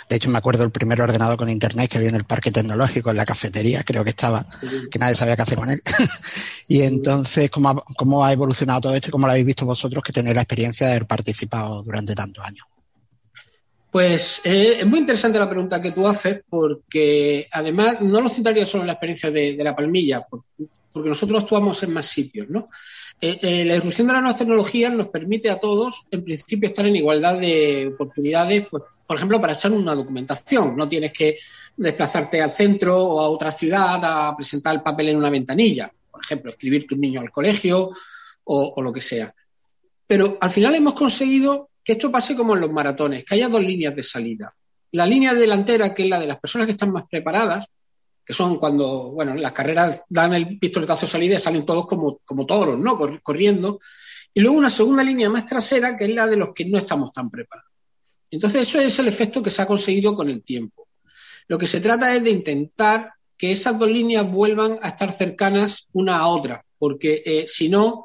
[0.09, 3.11] De hecho, me acuerdo el primer ordenador con internet que había en el parque tecnológico,
[3.11, 4.47] en la cafetería, creo que estaba,
[4.91, 5.83] que nadie sabía qué hacer con él.
[6.69, 10.03] y entonces, ¿cómo ha, ¿cómo ha evolucionado todo esto y cómo lo habéis visto vosotros
[10.05, 12.67] que tenéis la experiencia de haber participado durante tantos años?
[13.97, 18.67] Pues eh, es muy interesante la pregunta que tú haces porque además no lo citaría
[18.67, 22.69] solo en la experiencia de, la palmilla, porque nosotros actuamos en más sitios, ¿no?
[23.21, 26.85] Eh, eh, la irrupción de las nuevas tecnologías nos permite a todos, en principio, estar
[26.85, 30.77] en igualdad de oportunidades, pues, por ejemplo, para echar una documentación.
[30.77, 31.39] No tienes que
[31.77, 35.91] desplazarte al centro o a otra ciudad a presentar el papel en una ventanilla.
[36.11, 37.91] Por ejemplo, escribir tu niño al colegio
[38.45, 39.35] o, o lo que sea.
[40.07, 43.63] Pero al final hemos conseguido que esto pase como en los maratones, que haya dos
[43.63, 44.55] líneas de salida.
[44.93, 47.67] La línea delantera, que es la de las personas que están más preparadas,
[48.25, 52.19] que son cuando, bueno, las carreras dan el pistoletazo de salida y salen todos como,
[52.25, 52.99] como toros, ¿no?
[53.23, 53.79] Corriendo.
[54.35, 57.13] Y luego una segunda línea más trasera, que es la de los que no estamos
[57.13, 57.76] tan preparados.
[58.31, 60.89] Entonces, eso es el efecto que se ha conseguido con el tiempo.
[61.49, 65.89] Lo que se trata es de intentar que esas dos líneas vuelvan a estar cercanas
[65.93, 68.05] una a otra, porque eh, si no,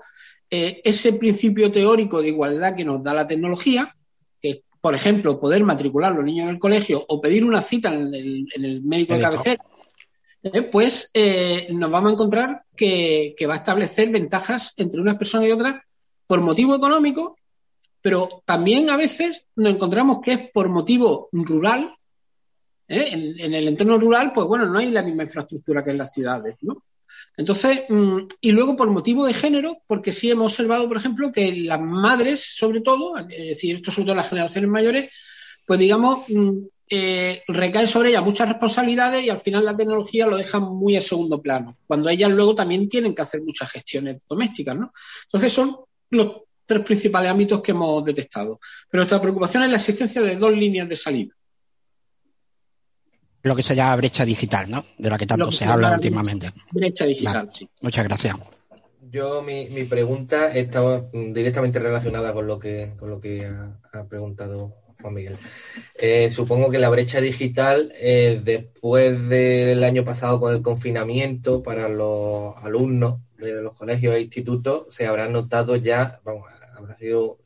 [0.49, 3.95] eh, ese principio teórico de igualdad que nos da la tecnología,
[4.41, 7.93] que por ejemplo poder matricular a los niños en el colegio o pedir una cita
[7.93, 9.63] en el, médico de cabecera,
[10.43, 11.09] eh, pues
[11.69, 15.81] nos vamos a encontrar que, que va a establecer ventajas entre unas personas y otras
[16.27, 17.37] por motivo económico,
[18.01, 21.95] pero también a veces nos encontramos que es por motivo rural
[22.91, 23.09] ¿eh?
[23.11, 26.57] En, el entorno rural, pues bueno, no hay la misma infraestructura que en las ciudades,
[26.61, 26.83] ¿no?
[27.37, 31.53] Entonces, mm, y luego por motivo de género, porque sí hemos observado, por ejemplo, que
[31.53, 35.11] las madres, sobre todo, es decir, esto sobre las generaciones mayores,
[35.65, 40.35] pues digamos, mm, eh, recae sobre ellas muchas responsabilidades y al final la tecnología lo
[40.35, 44.75] deja muy en segundo plano, cuando ellas luego también tienen que hacer muchas gestiones domésticas,
[44.75, 44.91] ¿no?
[45.23, 45.77] Entonces son
[46.09, 48.59] los tres principales ámbitos que hemos detectado.
[48.89, 51.35] Pero nuestra preocupación es la existencia de dos líneas de salida
[53.43, 54.83] lo que se llama brecha digital, ¿no?
[54.97, 56.49] De la que tanto se, habla últimamente.
[56.71, 57.67] Brecha digital, sí.
[57.81, 58.35] Muchas gracias.
[59.11, 64.75] Yo, mi, mi pregunta estaba directamente relacionada con lo que, con lo que ha, preguntado
[65.01, 65.37] Juan Miguel.
[65.95, 71.89] Eh, supongo que la brecha digital, eh, después del año pasado con el confinamiento para
[71.89, 76.50] los alumnos de los colegios e institutos, se habrá notado ya, vamos,
[76.81, 77.39] habrá sido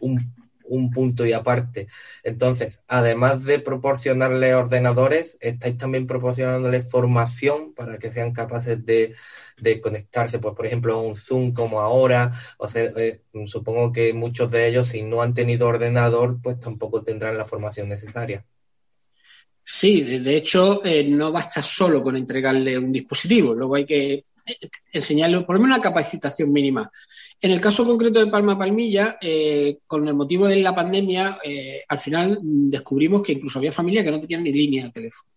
[0.00, 0.18] un
[0.64, 1.88] un punto y aparte.
[2.22, 9.14] Entonces, además de proporcionarles ordenadores, estáis también proporcionándoles formación para que sean capaces de,
[9.82, 12.32] conectarse, pues, por ejemplo, a un Zoom como ahora.
[12.58, 17.02] O sea, eh, supongo que muchos de ellos, si no han tenido ordenador, pues tampoco
[17.02, 18.44] tendrán la formación necesaria.
[19.66, 24.68] Sí, de hecho, eh, no basta solo con entregarle un dispositivo, luego hay que eh,
[24.92, 26.90] enseñarle por lo menos una capacitación mínima.
[27.44, 31.84] En el caso concreto de Palma Palmilla, eh, con el motivo de la pandemia, eh,
[31.86, 35.30] al final descubrimos que incluso había familias que no tenían ni línea de teléfono.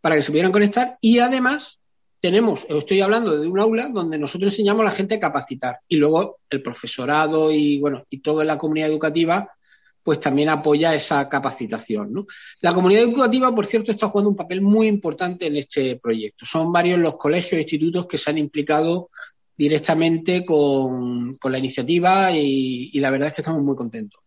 [0.00, 1.80] para que se pudieran conectar y además
[2.22, 5.96] tenemos, estoy hablando de un aula donde nosotros enseñamos a la gente a capacitar y
[5.96, 9.50] luego el profesorado y bueno, y toda la comunidad educativa
[10.04, 12.26] pues también apoya esa capacitación.
[12.60, 16.44] La comunidad educativa, por cierto, está jugando un papel muy importante en este proyecto.
[16.44, 19.10] Son varios los colegios e institutos que se han implicado
[19.56, 24.20] directamente con, la iniciativa y, la verdad es que estamos muy contentos.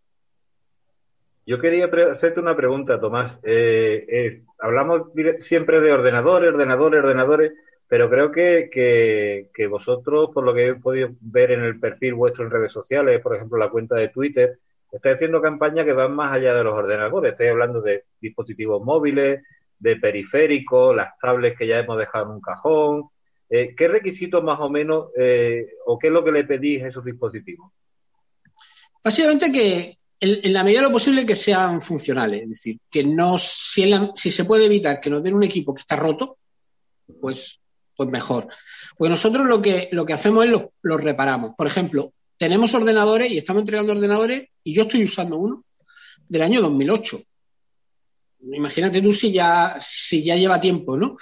[1.46, 3.36] Yo quería hacerte una pregunta, Tomás.
[3.44, 7.52] Eh, eh, hablamos siempre de ordenadores, ordenadores, ordenadores,
[7.88, 8.70] pero creo que,
[9.54, 13.22] que, vosotros, por lo que he podido ver en el perfil vuestro en redes sociales,
[13.22, 14.60] por ejemplo la cuenta de Twitter,
[14.92, 17.34] estáis haciendo campañas que van más allá de los ordenadores.
[17.34, 19.44] Estáis hablando de dispositivos móviles,
[19.78, 23.10] de periféricos, las tablets que ya hemos dejado en un cajón.
[23.50, 26.88] Eh, ¿Qué requisitos más o menos eh, o qué es lo que le pedís a
[26.88, 27.72] esos dispositivos?
[29.04, 33.38] Básicamente que en, la medida de lo posible que sean funcionales, es decir, que no,
[33.38, 36.38] si, si se puede evitar que nos den un equipo que está roto,
[37.22, 37.60] pues
[37.96, 38.48] pues mejor.
[38.98, 41.54] Pues nosotros lo que, lo que hacemos es los, reparamos.
[41.58, 45.64] Por ejemplo, tenemos ordenadores y estamos entregando ordenadores y yo estoy usando uno
[46.28, 47.22] del año 2008.
[48.54, 51.18] Imagínate tú si ya, si ya lleva tiempo, ¿no?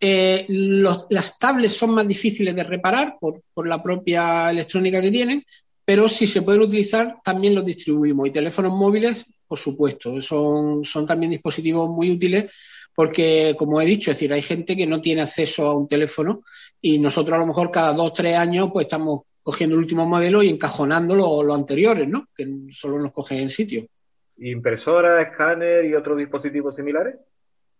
[0.00, 5.44] Eh, las tablets son más difíciles de reparar por, por, la propia electrónica que tienen,
[5.84, 8.28] pero si se pueden utilizar también los distribuimos.
[8.28, 12.52] Y teléfonos móviles, por supuesto, son, son también dispositivos muy útiles
[12.98, 16.42] porque, como he dicho, es decir, hay gente que no tiene acceso a un teléfono
[16.82, 20.42] y nosotros a lo mejor cada dos, tres años pues estamos cogiendo el último modelo
[20.42, 22.26] y encajonando los anteriores, ¿no?
[22.34, 23.86] Que solo nos cogen en sitio.
[24.38, 27.14] ¿Impresora, escáner y otros dispositivos similares?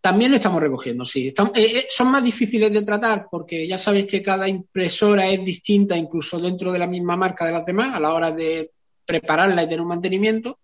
[0.00, 1.26] También lo estamos recogiendo, sí.
[1.26, 5.96] Eh, eh, son más difíciles de tratar porque ya sabéis que cada impresora es distinta,
[5.96, 8.70] incluso dentro de la misma marca de las demás, a la hora de
[9.04, 10.60] prepararla y tener un mantenimiento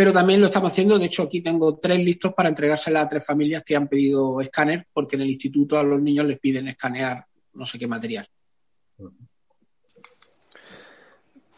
[0.00, 0.98] pero también lo estamos haciendo.
[0.98, 4.86] De hecho, aquí tengo tres listos para entregársela a tres familias que han pedido escáner,
[4.94, 8.26] porque en el instituto a los niños les piden escanear no sé qué material.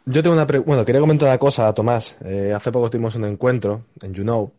[0.07, 0.67] Yo tengo una pregunta.
[0.67, 2.17] Bueno, quería comentar una cosa, Tomás.
[2.25, 4.53] Eh, hace poco tuvimos un encuentro en YouKnow.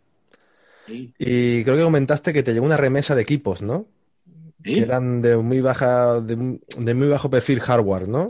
[0.88, 3.88] Y creo que comentaste que te llegó una remesa de equipos, ¿no?
[4.64, 8.28] Que eran de muy baja, de, muy bajo perfil hardware, ¿no?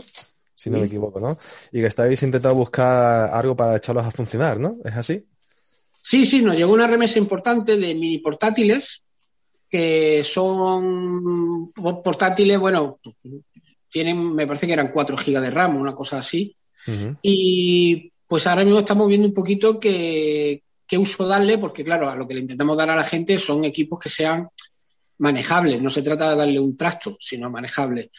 [0.56, 1.38] Si no me equivoco, ¿no?
[1.70, 4.78] Y que estáis intentando buscar algo para echarlos a funcionar, ¿no?
[4.84, 5.24] ¿Es así?
[6.06, 9.02] Sí, sí, nos llegó una remesa importante de mini portátiles,
[9.70, 13.00] que son portátiles, bueno,
[13.88, 16.54] tienen, me parece que eran 4 GB de RAM, una cosa así.
[17.22, 22.16] Y pues ahora mismo estamos viendo un poquito qué, qué uso darle, porque claro, a
[22.16, 24.46] lo que le intentamos dar a la gente son equipos que sean
[25.16, 28.10] manejables, no se trata de darle un trasto, sino manejables.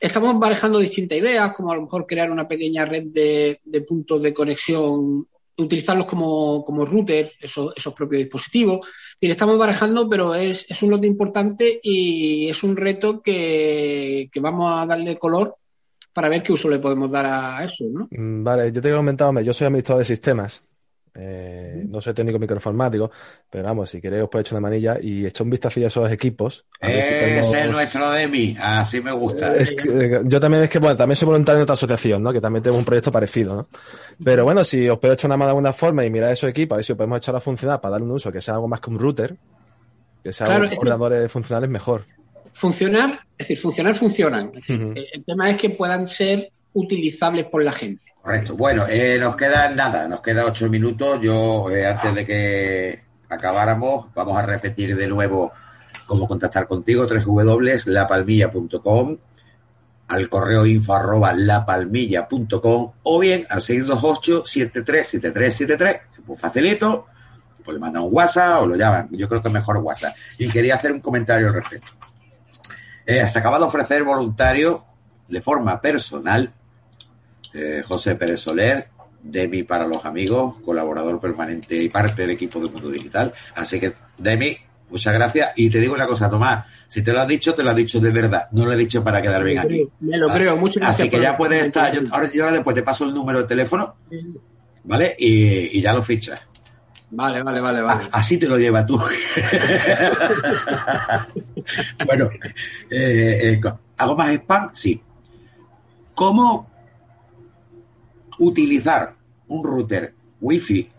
[0.00, 4.22] Estamos barajando distintas ideas, como a lo mejor crear una pequeña red de, de puntos
[4.22, 8.88] de conexión utilizarlos como, como router, esos, esos propios dispositivos.
[9.20, 14.28] Y le estamos barajando, pero es, es un lote importante y es un reto que,
[14.32, 15.56] que vamos a darle color
[16.12, 18.08] para ver qué uso le podemos dar a eso, ¿no?
[18.10, 20.62] Mm, vale, yo te he comentado, yo soy administrador de sistemas
[21.16, 23.10] eh, no soy técnico microinformático,
[23.48, 26.10] pero vamos, si queréis os puedo echar una manilla y echar un vistazo a esos
[26.10, 26.64] equipos.
[26.80, 29.54] Ese es nuestro Demi, así me gusta.
[29.56, 32.32] Eh, yo también es que, bueno, también soy voluntario en otra asociación, ¿no?
[32.32, 33.68] Que también tengo un proyecto parecido, ¿no?
[34.24, 36.74] Pero bueno, si os puedo echar una mano de alguna forma y mirar esos equipos,
[36.74, 38.66] a ver si os podemos echar a funcionar para darle un uso que sea algo
[38.66, 39.36] más que un router,
[40.22, 42.06] que sea claro, ordenadores funcionales mejor.
[42.52, 44.50] Funcionar, es decir, funcionar funcionan.
[44.68, 48.03] El tema es que puedan ser utilizables por la gente.
[48.24, 48.56] Correcto.
[48.56, 51.20] Bueno, eh, nos queda nada, nos queda ocho minutos.
[51.20, 55.52] Yo, eh, antes de que acabáramos, vamos a repetir de nuevo
[56.06, 59.18] cómo contactar contigo, www.lapalmilla.com,
[60.08, 67.04] al correo info arroba lapalmilla.com o bien al 628-737373, que muy facilito,
[67.62, 70.16] pues le mandan un WhatsApp o lo llaman, yo creo que es mejor WhatsApp.
[70.38, 71.90] Y quería hacer un comentario al respecto.
[73.04, 74.82] Eh, se acaba de ofrecer voluntario
[75.28, 76.50] de forma personal
[77.54, 78.88] eh, José Pérez Soler,
[79.22, 83.32] Demi para los amigos, colaborador permanente y parte del equipo de Mundo Digital.
[83.54, 84.56] Así que, Demi,
[84.90, 85.52] muchas gracias.
[85.56, 88.00] Y te digo una cosa, Tomás, si te lo has dicho, te lo has dicho
[88.00, 88.48] de verdad.
[88.52, 89.88] No lo he dicho para quedar bien aquí.
[90.00, 91.00] Me lo creo, muchas gracias.
[91.00, 91.92] Así que ya puedes estar.
[91.94, 93.94] Yo, ahora, yo ahora después te paso el número de teléfono,
[94.82, 95.14] ¿vale?
[95.18, 96.48] Y, ya lo fichas.
[97.10, 98.04] Vale, vale, vale, vale.
[98.10, 98.98] así te lo lleva tú.
[102.06, 102.28] bueno,
[102.90, 103.60] eh, eh,
[103.96, 104.70] ¿hago más spam?
[104.72, 105.00] Sí.
[106.14, 106.73] ¿Cómo
[108.38, 109.14] utilizar
[109.48, 110.90] un router Wi-Fi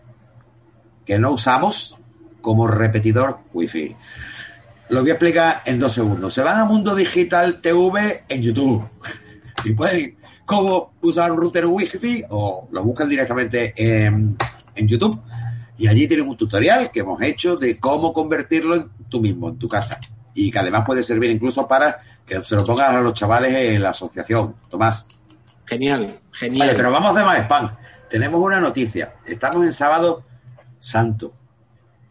[1.04, 1.96] que no usamos
[2.40, 3.96] como repetidor Wi-Fi.
[4.90, 6.32] Lo voy a explicar en dos segundos.
[6.32, 8.88] Se van a Mundo Digital TV en YouTube
[9.64, 14.36] y pueden cómo usar un router Wi-Fi o lo buscan directamente en,
[14.74, 15.20] en YouTube
[15.78, 19.68] y allí tienen un tutorial que hemos hecho de cómo convertirlo tú mismo, en tu
[19.68, 19.98] casa.
[20.34, 23.82] Y que además puede servir incluso para que se lo pongan a los chavales en
[23.82, 24.56] la asociación.
[24.70, 25.06] Tomás.
[25.66, 26.68] Genial, genial.
[26.68, 27.76] Vale, pero vamos de más spam.
[28.10, 29.14] Tenemos una noticia.
[29.26, 30.24] Estamos en sábado
[30.78, 31.34] santo.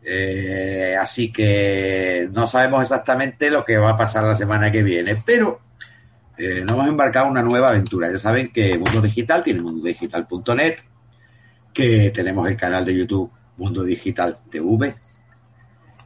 [0.04, 5.24] Eh, así que no sabemos exactamente lo que va a pasar la semana que viene,
[5.26, 5.62] pero
[6.38, 8.12] eh, nos hemos embarcado en una nueva aventura.
[8.12, 10.76] Ya saben que Mundo Digital tiene mundodigital.net,
[11.74, 14.96] que tenemos el canal de YouTube Mundo Digital TV,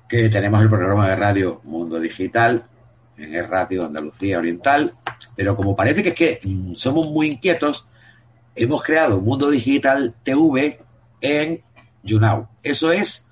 [0.07, 2.65] que tenemos el programa de radio Mundo Digital,
[3.17, 4.93] en el Radio Andalucía Oriental,
[5.35, 7.88] pero como parece que es que mm, somos muy inquietos,
[8.63, 10.79] hemos creado Mundo Digital TV
[11.21, 11.61] en
[12.03, 12.47] YouNow.
[12.61, 13.27] Eso es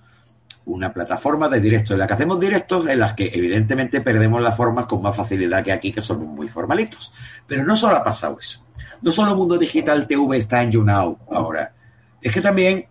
[0.65, 4.55] una plataforma de directo en la que hacemos directos en las que evidentemente perdemos las
[4.55, 7.11] formas con más facilidad que aquí que somos muy formalitos.
[7.45, 8.65] Pero no solo ha pasado eso.
[9.01, 11.73] No solo Mundo Digital TV está en YouNow ahora.
[12.21, 12.85] Es que también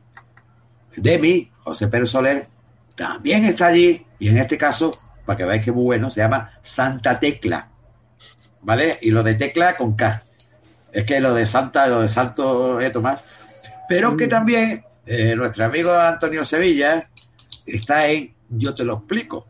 [0.94, 2.48] Demi, José Pérez Soler,
[2.94, 4.90] también está allí y en este caso
[5.24, 7.68] para que veáis que es muy bueno, se llama Santa Tecla.
[8.62, 8.96] ¿Vale?
[9.02, 10.22] Y lo de tecla con K.
[10.96, 13.24] Es que lo de Santa, lo de Santo es Tomás.
[13.88, 14.30] Pero que mm.
[14.30, 17.00] también eh, nuestro amigo Antonio Sevilla
[17.66, 19.46] está en Yo te lo explico.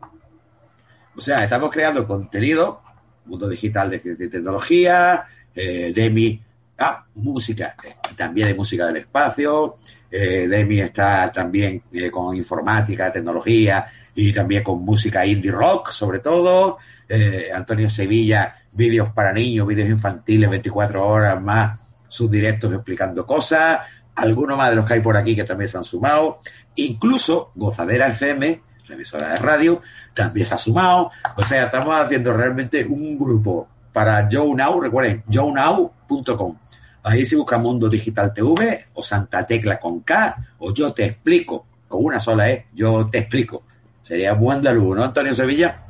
[1.15, 2.81] O sea, estamos creando contenido,
[3.25, 5.25] mundo digital de ciencia y tecnología,
[5.55, 6.41] eh, Demi
[6.79, 9.77] Ah, música, eh, también de música del espacio.
[10.11, 16.19] Eh, Demi está también eh, con informática, tecnología y también con música indie rock, sobre
[16.19, 16.77] todo.
[17.09, 23.79] Eh, Antonio Sevilla, vídeos para niños, vídeos infantiles, 24 horas más, sus directos explicando cosas.
[24.15, 26.39] Algunos más de los que hay por aquí que también se han sumado.
[26.75, 29.81] Incluso Gozadera FM, la emisora de radio,
[30.13, 31.11] también se ha sumado.
[31.35, 36.55] O sea, estamos haciendo realmente un grupo para Joe Now, recuerden, joenow.com.
[37.03, 41.65] Ahí se busca Mundo Digital TV o Santa Tecla con K o Yo Te Explico,
[41.87, 43.63] con una sola E, Yo Te Explico.
[44.03, 45.86] Sería buen de ¿no, Antonio Sevilla?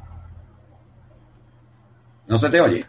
[2.28, 2.86] ¿No se te oye?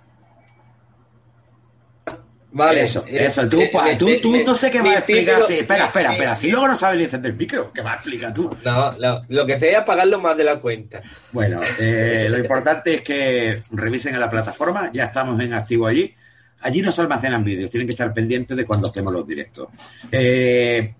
[2.50, 2.82] Vale.
[2.82, 3.48] Eso, eh, eso.
[3.48, 3.60] Tú,
[3.98, 5.42] tú, tú no sé qué vas a explicar.
[5.42, 6.34] sí, espera, espera, espera.
[6.34, 8.50] Si luego no sabes ni encender el micro, ¿qué vas a explicar tú?
[8.64, 11.02] No, no, lo que sé es apagarlo más de la cuenta.
[11.32, 16.14] Bueno, eh, lo importante es que revisen en la plataforma, ya estamos en activo allí.
[16.62, 19.68] Allí no se almacenan vídeos, tienen que estar pendientes de cuando hacemos los directos.
[20.10, 20.92] Eh,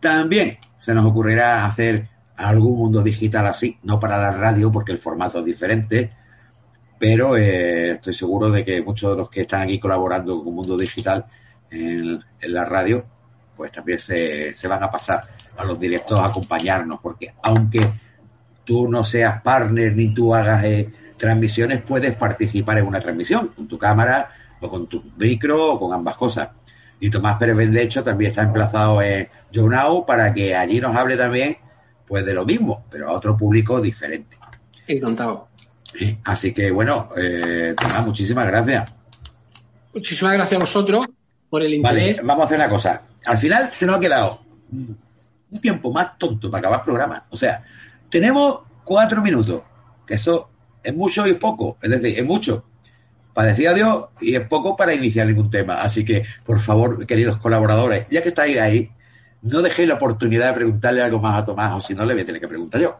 [0.00, 4.98] también se nos ocurrirá hacer algún mundo digital así, no para la radio porque el
[4.98, 6.12] formato es diferente,
[7.02, 10.76] pero eh, estoy seguro de que muchos de los que están aquí colaborando con Mundo
[10.76, 11.26] Digital
[11.68, 13.04] en, la radio,
[13.56, 15.18] pues también se, se van a pasar
[15.56, 17.92] a los directos a acompañarnos, porque aunque
[18.62, 23.66] tú no seas partner ni tú hagas eh, transmisiones, puedes participar en una transmisión con
[23.66, 24.30] tu cámara
[24.60, 26.50] o con tu micro o con ambas cosas.
[27.00, 31.16] Y Tomás Pérez de hecho también está emplazado en YouNow para que allí nos hable
[31.16, 31.56] también
[32.06, 34.36] pues de lo mismo, pero a otro público diferente.
[34.86, 35.48] Encantado.
[35.94, 38.96] Sí, Así que bueno, eh, Tomás, muchísimas gracias.
[39.94, 41.06] Muchísimas gracias a vosotros
[41.50, 42.26] por el Vale, interés.
[42.26, 43.02] vamos a hacer una cosa.
[43.26, 47.26] Al final se nos ha quedado un tiempo más tonto para acabar el programa.
[47.30, 47.62] O sea,
[48.10, 49.62] tenemos cuatro minutos,
[50.06, 50.48] que eso
[50.82, 51.76] es mucho y es poco.
[51.82, 52.64] Es decir, es mucho
[53.34, 55.74] para decir adiós y es poco para iniciar ningún tema.
[55.74, 58.90] Así que, por favor, queridos colaboradores, ya que estáis ahí,
[59.42, 62.22] no dejéis la oportunidad de preguntarle algo más a Tomás, o si no, le voy
[62.22, 62.98] a tener que preguntar yo.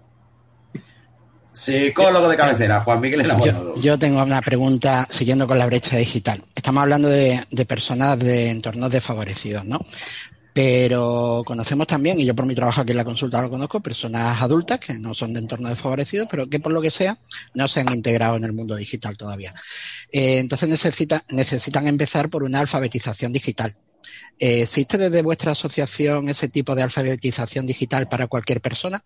[1.52, 3.30] Psicólogo de cabecera, Juan Miguel.
[3.44, 6.42] Yo, yo tengo una pregunta siguiendo con la brecha digital.
[6.54, 9.84] Estamos hablando de, de personas de entornos desfavorecidos, ¿no?
[10.54, 14.40] Pero conocemos también, y yo por mi trabajo aquí en la consulta lo conozco, personas
[14.42, 17.16] adultas que no son de entornos desfavorecidos, pero que por lo que sea
[17.54, 19.54] no se han integrado en el mundo digital todavía.
[20.10, 23.76] Eh, entonces necesita, necesitan empezar por una alfabetización digital.
[24.38, 29.02] Eh, ¿Existe desde vuestra asociación ese tipo de alfabetización digital para cualquier persona?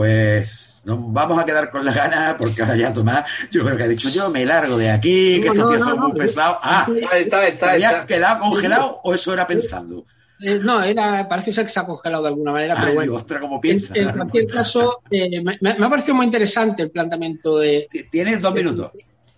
[0.00, 3.84] Pues nos vamos a quedar con las ganas porque ahora ya Tomás, yo creo que
[3.84, 6.08] ha dicho yo me largo de aquí, que No, estos no, tíos no, son no,
[6.10, 6.58] muy pesados.
[6.62, 8.06] Ah, Está, está, está, ¿te está.
[8.06, 10.04] quedado congelado o eso era pensando?
[10.42, 13.02] Eh, no, era, parece ser que se ha congelado de alguna manera, pero Ay, bueno.
[13.12, 13.94] digo, ostras, ¿cómo En, piensa?
[13.96, 18.52] en cualquier caso, eh, me, me ha parecido muy interesante el planteamiento de, Tienes dos
[18.52, 18.90] minutos.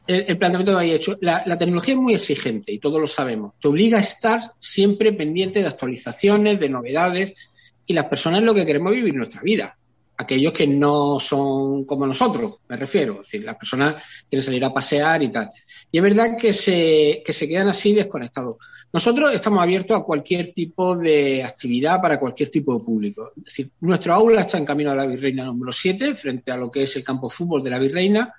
[0.08, 1.16] el, el planteamiento que habéis hecho.
[1.20, 3.52] La, la tecnología es muy exigente y todos lo sabemos.
[3.60, 7.32] Te obliga a estar siempre pendiente de actualizaciones, de novedades
[7.86, 9.76] y las personas es lo que queremos vivir nuestra vida.
[10.20, 13.14] Aquellos que no son como nosotros, me refiero.
[13.14, 15.50] Es decir, las personas quieren salir a pasear y tal.
[15.92, 18.56] Y es verdad que se, que se quedan así desconectados.
[18.92, 23.32] Nosotros estamos abiertos a cualquier tipo de actividad para cualquier tipo de público.
[23.36, 26.70] Es decir, nuestro aula está en camino a la Virreina número 7, frente a lo
[26.70, 28.34] que es el campo de fútbol de la Virreina.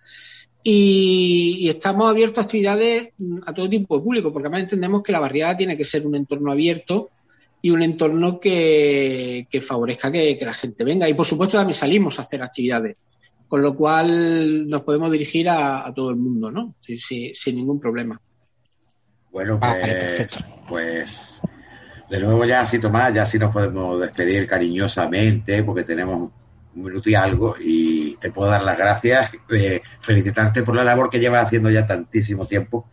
[0.61, 5.01] Y, y estamos abiertos a actividades mm, a todo tipo de público, porque además entendemos
[5.01, 7.11] que la barriada tiene que ser un entorno abierto
[7.61, 11.07] y un entorno que, que favorezca que, que la gente venga.
[11.09, 12.97] Y por supuesto también salimos a hacer actividades,
[13.47, 16.75] con lo cual nos podemos dirigir a, a todo el mundo, ¿no?
[16.79, 16.97] Sí,
[17.33, 18.19] sin ningún problema.
[19.31, 20.37] Bueno, Ah, pues, vale, perfecto.
[20.67, 21.41] pues
[22.09, 26.31] de nuevo ya así Tomás, ya sí nos podemos despedir cariñosamente porque tenemos
[26.75, 31.09] un minuto y algo y te puedo dar las gracias, eh, felicitarte por la labor
[31.09, 32.89] que llevas haciendo ya tantísimo tiempo,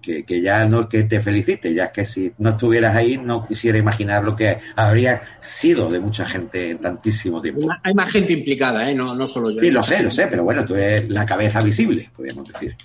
[0.00, 3.18] que, que ya no es que te felicite, ya es que si no estuvieras ahí
[3.18, 7.68] no quisiera imaginar lo que habría sido de mucha gente en tantísimo tiempo.
[7.82, 8.94] Hay más gente implicada, ¿eh?
[8.94, 9.60] No, no solo yo.
[9.60, 12.76] Sí, lo sé, lo sé, pero bueno, tú eres la cabeza visible, podríamos decir.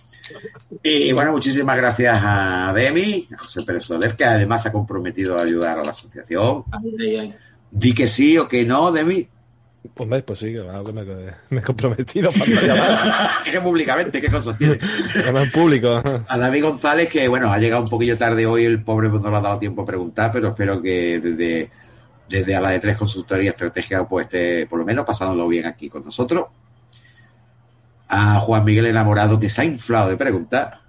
[0.84, 5.38] Y bueno, muchísimas gracias a Demi, a José Pérez Soler, que además se ha comprometido
[5.38, 6.64] a ayudar a la asociación.
[6.72, 7.34] Ay, ay, ay.
[7.70, 9.28] Di que sí o que no, Demi.
[9.96, 10.62] Pues, me- pues sí, que
[10.94, 11.04] me,
[11.50, 12.46] me, he comprometido para
[13.44, 14.78] que públicamente, qué cosas tiene.
[15.16, 16.02] En público.
[16.28, 19.32] A David González, que bueno, ha llegado un poquillo tarde hoy, el pobre pues, no
[19.32, 21.72] le ha dado tiempo a preguntar, pero espero que desde,
[22.30, 25.90] desde a la de tres consultoría estratégica, pues esté por lo menos pasándolo bien aquí
[25.90, 26.46] con nosotros.
[28.08, 30.80] A Juan Miguel Enamorado, que se ha inflado de preguntar.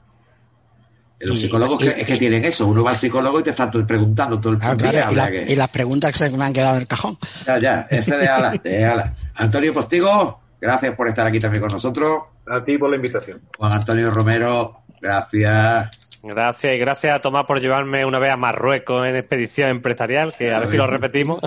[1.23, 3.71] Los psicólogos y- que- es que tienen eso, uno va al psicólogo y te está
[3.71, 4.91] preguntando todo el Ah, día.
[4.91, 7.17] claro, y, la- que- y las preguntas que se me han quedado en el cajón.
[7.47, 9.15] Ya, ya, ese de ala, de ala.
[9.37, 12.23] Antonio Postigo, gracias por estar aquí también con nosotros.
[12.49, 13.41] A ti por la invitación.
[13.57, 15.91] Juan Antonio Romero, Gracias.
[16.23, 20.53] Gracias y gracias a Tomás por llevarme una vez a Marruecos en expedición empresarial, que
[20.55, 21.39] a ver si lo repetimos.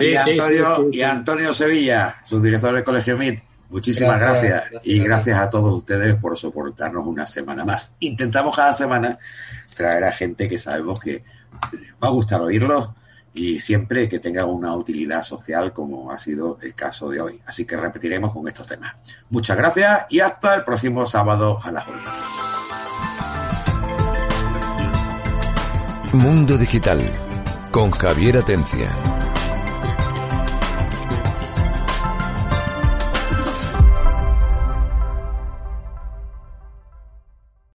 [0.00, 5.74] Y Antonio, y Antonio Sevilla, subdirector del Colegio MIT, muchísimas gracias, y gracias a todos
[5.74, 7.94] ustedes por soportarnos una semana más.
[8.00, 9.18] Intentamos cada semana
[9.76, 11.24] traer a gente que sabemos que
[11.72, 12.90] les va a gustar oírlos
[13.34, 17.40] y siempre que tenga una utilidad social como ha sido el caso de hoy.
[17.46, 18.96] Así que repetiremos con estos temas.
[19.30, 21.98] Muchas gracias y hasta el próximo sábado a las 8.
[26.14, 27.12] Mundo Digital
[27.70, 29.17] con Javier Atencia.